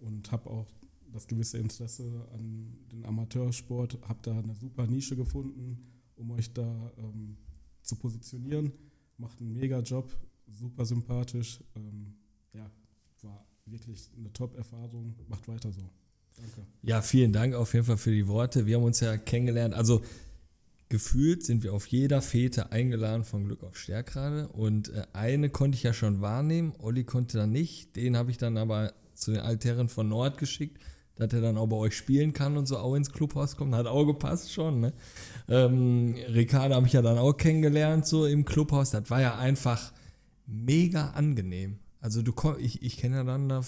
[0.01, 0.67] und habe auch
[1.13, 5.81] das gewisse Interesse an den Amateursport, habe da eine super Nische gefunden,
[6.19, 7.37] um euch da ähm,
[7.83, 8.73] zu positionieren.
[9.17, 10.15] Macht einen mega Job,
[10.47, 11.61] super sympathisch.
[11.75, 12.15] Ähm,
[12.53, 12.71] ja,
[13.23, 15.15] war wirklich eine Top-Erfahrung.
[15.29, 15.91] Macht weiter so.
[16.37, 16.67] Danke.
[16.83, 18.67] Ja, vielen Dank auf jeden Fall für die Worte.
[18.67, 19.75] Wir haben uns ja kennengelernt.
[19.75, 20.03] Also
[20.89, 24.49] gefühlt sind wir auf jeder Fete eingeladen von Glück auf Stärkrade.
[24.49, 27.97] Und äh, eine konnte ich ja schon wahrnehmen, Olli konnte dann nicht.
[27.97, 30.81] Den habe ich dann aber zu den Altherren von Nord geschickt,
[31.19, 33.75] dass er dann auch bei euch spielen kann und so auch ins Clubhaus kommt.
[33.75, 34.81] Hat auch gepasst schon.
[34.81, 34.93] Ne?
[35.49, 38.91] Ähm, Ricardo habe ich ja dann auch kennengelernt, so im Clubhaus.
[38.91, 39.93] Das war ja einfach
[40.47, 41.79] mega angenehm.
[42.01, 43.63] Also du komm, ich, ich kenne ja dann da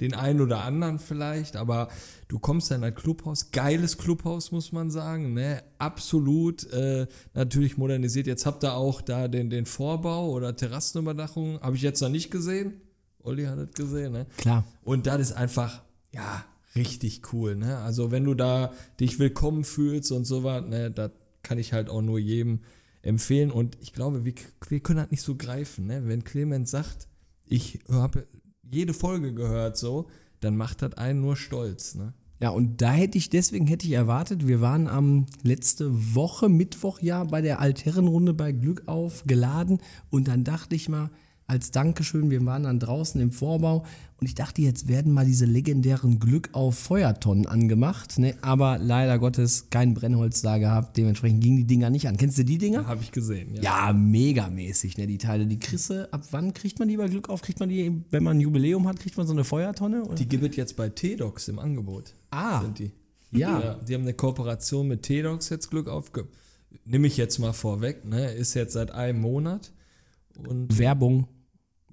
[0.00, 1.88] den einen oder anderen vielleicht, aber
[2.28, 5.62] du kommst dann in ein Clubhaus, geiles Clubhaus, muss man sagen, ne?
[5.78, 8.26] Absolut, äh, natürlich modernisiert.
[8.26, 12.30] Jetzt habt ihr auch da den, den Vorbau oder Terrassenüberdachung, habe ich jetzt noch nicht
[12.30, 12.80] gesehen.
[13.22, 14.26] Olli hat es gesehen, ne?
[14.38, 14.64] Klar.
[14.82, 15.82] Und das ist einfach,
[16.14, 16.44] ja,
[16.74, 17.78] richtig cool, ne?
[17.78, 21.10] Also wenn du da dich willkommen fühlst und so was, ne, das
[21.42, 22.60] kann ich halt auch nur jedem
[23.02, 23.50] empfehlen.
[23.50, 24.34] Und ich glaube, wir,
[24.68, 26.06] wir können das nicht so greifen, ne?
[26.06, 27.08] Wenn Clemens sagt,
[27.46, 28.26] ich habe
[28.62, 30.08] jede Folge gehört so,
[30.40, 32.14] dann macht das einen nur stolz, ne?
[32.40, 37.00] Ja, und da hätte ich, deswegen hätte ich erwartet, wir waren am letzte Woche, Mittwoch
[37.02, 41.10] ja, bei der Altherrenrunde bei Glück auf geladen und dann dachte ich mal,
[41.50, 43.84] als Dankeschön, wir waren dann draußen im Vorbau
[44.20, 48.34] und ich dachte, jetzt werden mal diese legendären Glück auf Feuertonnen angemacht, ne?
[48.40, 52.16] aber leider Gottes kein Brennholz da gehabt, dementsprechend gingen die Dinger nicht an.
[52.16, 52.86] Kennst du die Dinger?
[52.86, 53.62] Habe ich gesehen, ja.
[53.62, 55.46] Ja, megamäßig, ne, die Teile.
[55.46, 57.42] Die du, ab wann kriegt man die bei Glück auf?
[57.42, 60.04] Kriegt man die, wenn man ein Jubiläum hat, kriegt man so eine Feuertonne?
[60.04, 60.14] Oder?
[60.14, 62.14] Die gibt es jetzt bei T-Docs im Angebot.
[62.30, 62.60] Ah.
[62.60, 62.92] Sind die.
[63.32, 63.60] Ja.
[63.60, 63.74] ja.
[63.74, 66.12] Die haben eine Kooperation mit T-Docs jetzt Glück auf.
[66.84, 68.30] Nimm ich jetzt mal vorweg, ne?
[68.30, 69.72] Ist jetzt seit einem Monat.
[70.48, 71.26] Und Werbung.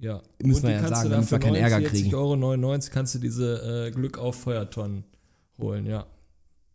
[0.00, 0.22] Ja.
[0.42, 2.14] Müssen wir ja sagen, damit wir für keinen Ärger 49,99 kriegen.
[2.14, 5.04] Euro kannst du diese äh, Glück auf Feuertonnen
[5.58, 6.06] holen, ja.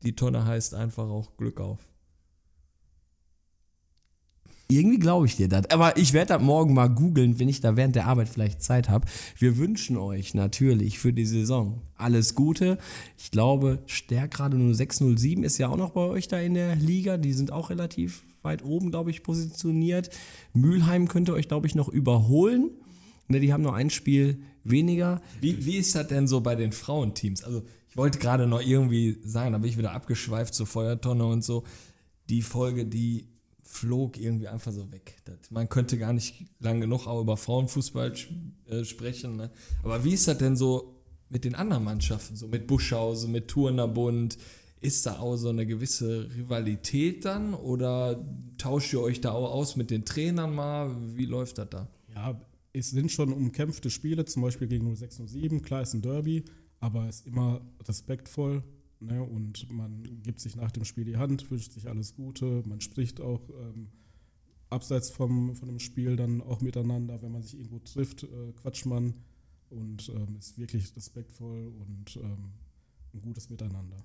[0.04, 1.80] Die Tonne heißt einfach auch Glück auf.
[4.70, 5.70] Irgendwie glaube ich dir das.
[5.70, 8.90] Aber ich werde das morgen mal googeln, wenn ich da während der Arbeit vielleicht Zeit
[8.90, 9.08] habe.
[9.38, 12.78] Wir wünschen euch natürlich für die Saison alles Gute.
[13.18, 17.18] Ich glaube, Stärkrade 0607 ist ja auch noch bei euch da in der Liga.
[17.18, 20.10] Die sind auch relativ weit oben, glaube ich, positioniert.
[20.54, 22.72] Mülheim könnte euch, glaube ich, noch überholen.
[23.28, 25.22] Ne, die haben noch ein Spiel weniger.
[25.40, 27.44] Wie, wie ist das denn so bei den Frauenteams?
[27.44, 31.44] Also, ich wollte gerade noch irgendwie sagen, da bin ich wieder abgeschweift zur Feuertonne und
[31.44, 31.64] so.
[32.28, 33.28] Die Folge, die
[33.62, 35.16] flog irgendwie einfach so weg.
[35.26, 38.14] Das, man könnte gar nicht lang genug auch über Frauenfußball
[38.68, 39.36] äh, sprechen.
[39.36, 39.52] Ne?
[39.84, 44.38] Aber wie ist das denn so mit den anderen Mannschaften, so mit Buschhausen, mit Turnerbund?
[44.80, 48.24] Ist da auch so eine gewisse Rivalität dann oder
[48.58, 50.96] tauscht ihr euch da auch aus mit den Trainern mal?
[51.16, 51.88] Wie läuft das da?
[52.14, 52.42] Ja,
[52.74, 56.44] es sind schon umkämpfte Spiele, zum Beispiel gegen 0607, klar ist ein Derby,
[56.80, 58.64] aber es ist immer respektvoll
[59.04, 62.80] Ne, und man gibt sich nach dem Spiel die Hand, wünscht sich alles Gute, man
[62.80, 63.90] spricht auch ähm,
[64.70, 68.86] abseits vom, von dem Spiel dann auch miteinander, wenn man sich irgendwo trifft, äh, quatscht
[68.86, 69.14] man
[69.70, 72.54] und ähm, ist wirklich respektvoll und ähm,
[73.14, 73.98] ein gutes Miteinander.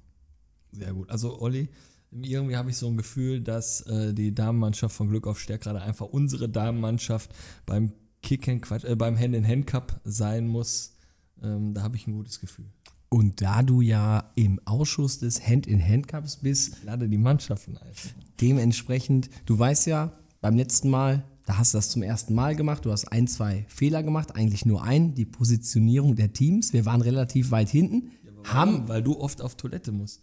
[0.72, 1.08] Sehr gut.
[1.10, 1.68] Also Olli,
[2.10, 5.80] irgendwie habe ich so ein Gefühl, dass äh, die Damenmannschaft von Glück auf Stärk gerade
[5.80, 7.32] einfach unsere Damenmannschaft
[7.66, 7.92] beim
[8.22, 10.94] Kick äh, beim Hand-in-Hand-Cup sein muss.
[11.42, 12.66] Ähm, da habe ich ein gutes Gefühl.
[13.10, 17.92] Und da du ja im Ausschuss des Hand-in-Hand-Cups bist, lade die Mannschaften ein.
[18.40, 22.84] Dementsprechend, du weißt ja, beim letzten Mal, da hast du das zum ersten Mal gemacht,
[22.84, 26.74] du hast ein, zwei Fehler gemacht, eigentlich nur ein, die Positionierung der Teams.
[26.74, 28.10] Wir waren relativ weit hinten.
[28.24, 30.22] Ja, haben, weil du oft auf Toilette musst.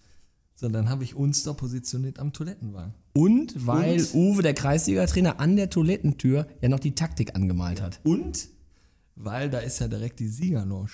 [0.55, 2.93] So, dann habe ich uns da positioniert am Toilettenwagen.
[3.13, 4.13] Und weil Und?
[4.13, 7.99] Uwe, der Kreisliga-Trainer, an der Toilettentür ja noch die Taktik angemalt hat.
[8.03, 8.47] Und
[9.15, 10.89] weil da ist ja direkt die Siegerlounge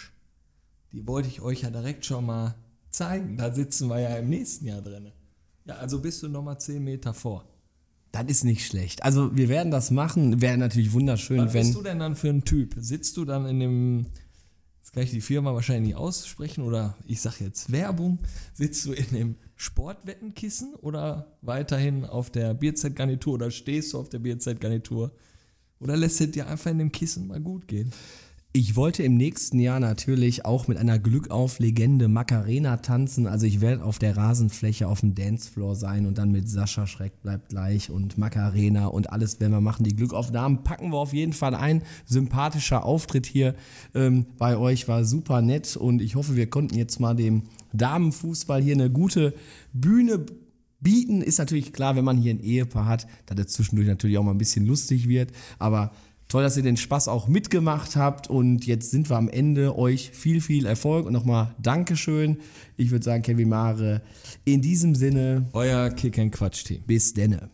[0.92, 2.56] die wollte ich euch ja direkt schon mal
[2.90, 3.38] zeigen.
[3.38, 5.12] Da sitzen wir ja im nächsten Jahr drin.
[5.66, 7.46] Ja, also bist du nochmal 10 Meter vor.
[8.12, 9.04] Das ist nicht schlecht.
[9.04, 10.42] Also wir werden das machen.
[10.42, 11.62] Wäre natürlich wunderschön, Was wenn.
[11.62, 12.76] Was bist du denn dann für ein Typ?
[12.78, 14.06] Sitzt du dann in dem,
[14.94, 18.20] jetzt kann die Firma wahrscheinlich nicht aussprechen oder ich sage jetzt Werbung,
[18.54, 24.20] sitzt du in dem Sportwettenkissen oder weiterhin auf der Bierzeitgarnitur oder stehst du auf der
[24.20, 25.12] Bierzeitgarnitur
[25.80, 27.94] oder lässt es dir einfach in dem Kissen mal gut gehen?
[28.54, 33.26] Ich wollte im nächsten Jahr natürlich auch mit einer Glückauf-Legende Macarena tanzen.
[33.26, 37.22] Also ich werde auf der Rasenfläche auf dem Dancefloor sein und dann mit Sascha Schreck
[37.22, 39.86] bleibt gleich und Macarena und alles werden wir machen.
[39.86, 41.84] Die Glückaufnahmen packen wir auf jeden Fall ein.
[42.06, 43.56] Sympathischer Auftritt hier
[43.96, 48.62] ähm, bei euch war super nett und ich hoffe, wir konnten jetzt mal dem Damenfußball
[48.62, 49.34] hier eine gute
[49.72, 50.26] Bühne
[50.82, 51.22] bieten.
[51.22, 54.32] Ist natürlich klar, wenn man hier ein Ehepaar hat, dass es zwischendurch natürlich auch mal
[54.32, 55.94] ein bisschen lustig wird, aber
[56.32, 59.78] Toll, dass ihr den Spaß auch mitgemacht habt und jetzt sind wir am Ende.
[59.78, 62.38] Euch viel, viel Erfolg und nochmal Dankeschön.
[62.78, 64.02] Ich würde sagen, Kevin Mare,
[64.46, 65.50] in diesem Sinne.
[65.52, 66.84] Euer Kick and Quatsch Team.
[66.88, 67.50] Bis denne.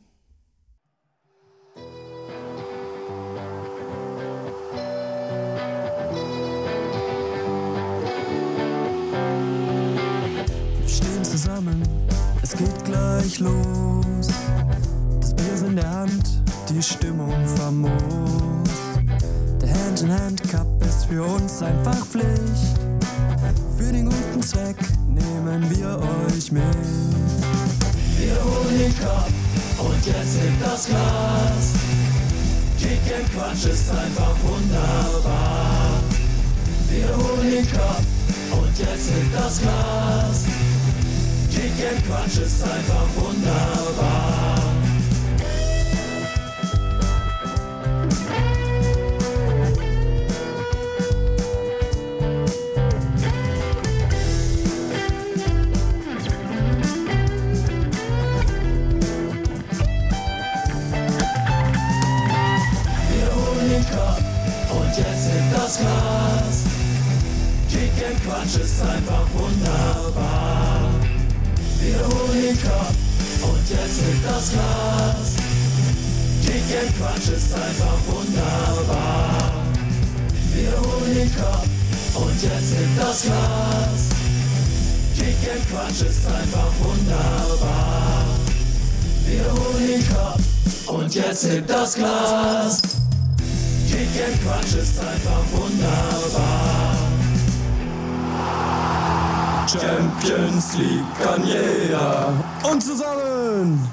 [10.81, 11.81] Wir stehen zusammen,
[12.43, 14.27] es geht gleich los.
[15.19, 16.36] Das Bier ist in der Hand,
[16.69, 17.91] die Stimmung famos.
[19.63, 22.77] Hand-in-Hand-Cup ist für uns einfach Pflicht.
[23.77, 24.75] Für den guten Zweck
[25.07, 26.63] nehmen wir euch mit.
[28.17, 29.29] Wir holen den Cup
[29.79, 31.73] und jetzt hebt das Glas.
[32.79, 36.01] Kick and Quatsch ist einfach wunderbar.
[36.89, 38.01] Wir holen den Cup
[38.51, 40.45] und jetzt hebt das Glas.
[41.49, 44.46] Kick and Quatsch ist einfach wunderbar.
[65.75, 66.63] Glas.
[67.69, 70.89] Kick and Quatsch ist einfach wunderbar.
[71.81, 72.93] Wir holen den Cup
[73.43, 75.35] und jetzt mit das Glas.
[76.41, 79.51] Kick and Quatsch ist einfach wunderbar.
[80.53, 81.65] Wir holen den Cup
[82.15, 84.09] und jetzt mit das Glas.
[85.17, 88.25] Kick and Quatsch ist einfach wunderbar.
[89.25, 90.39] Wir holen den Cup
[90.87, 92.96] und jetzt hebt das Glas.
[94.19, 96.97] And Quatsch ist einfach wunderbar.
[99.67, 102.33] Champions League kann jeder.
[102.63, 103.87] Und zusammen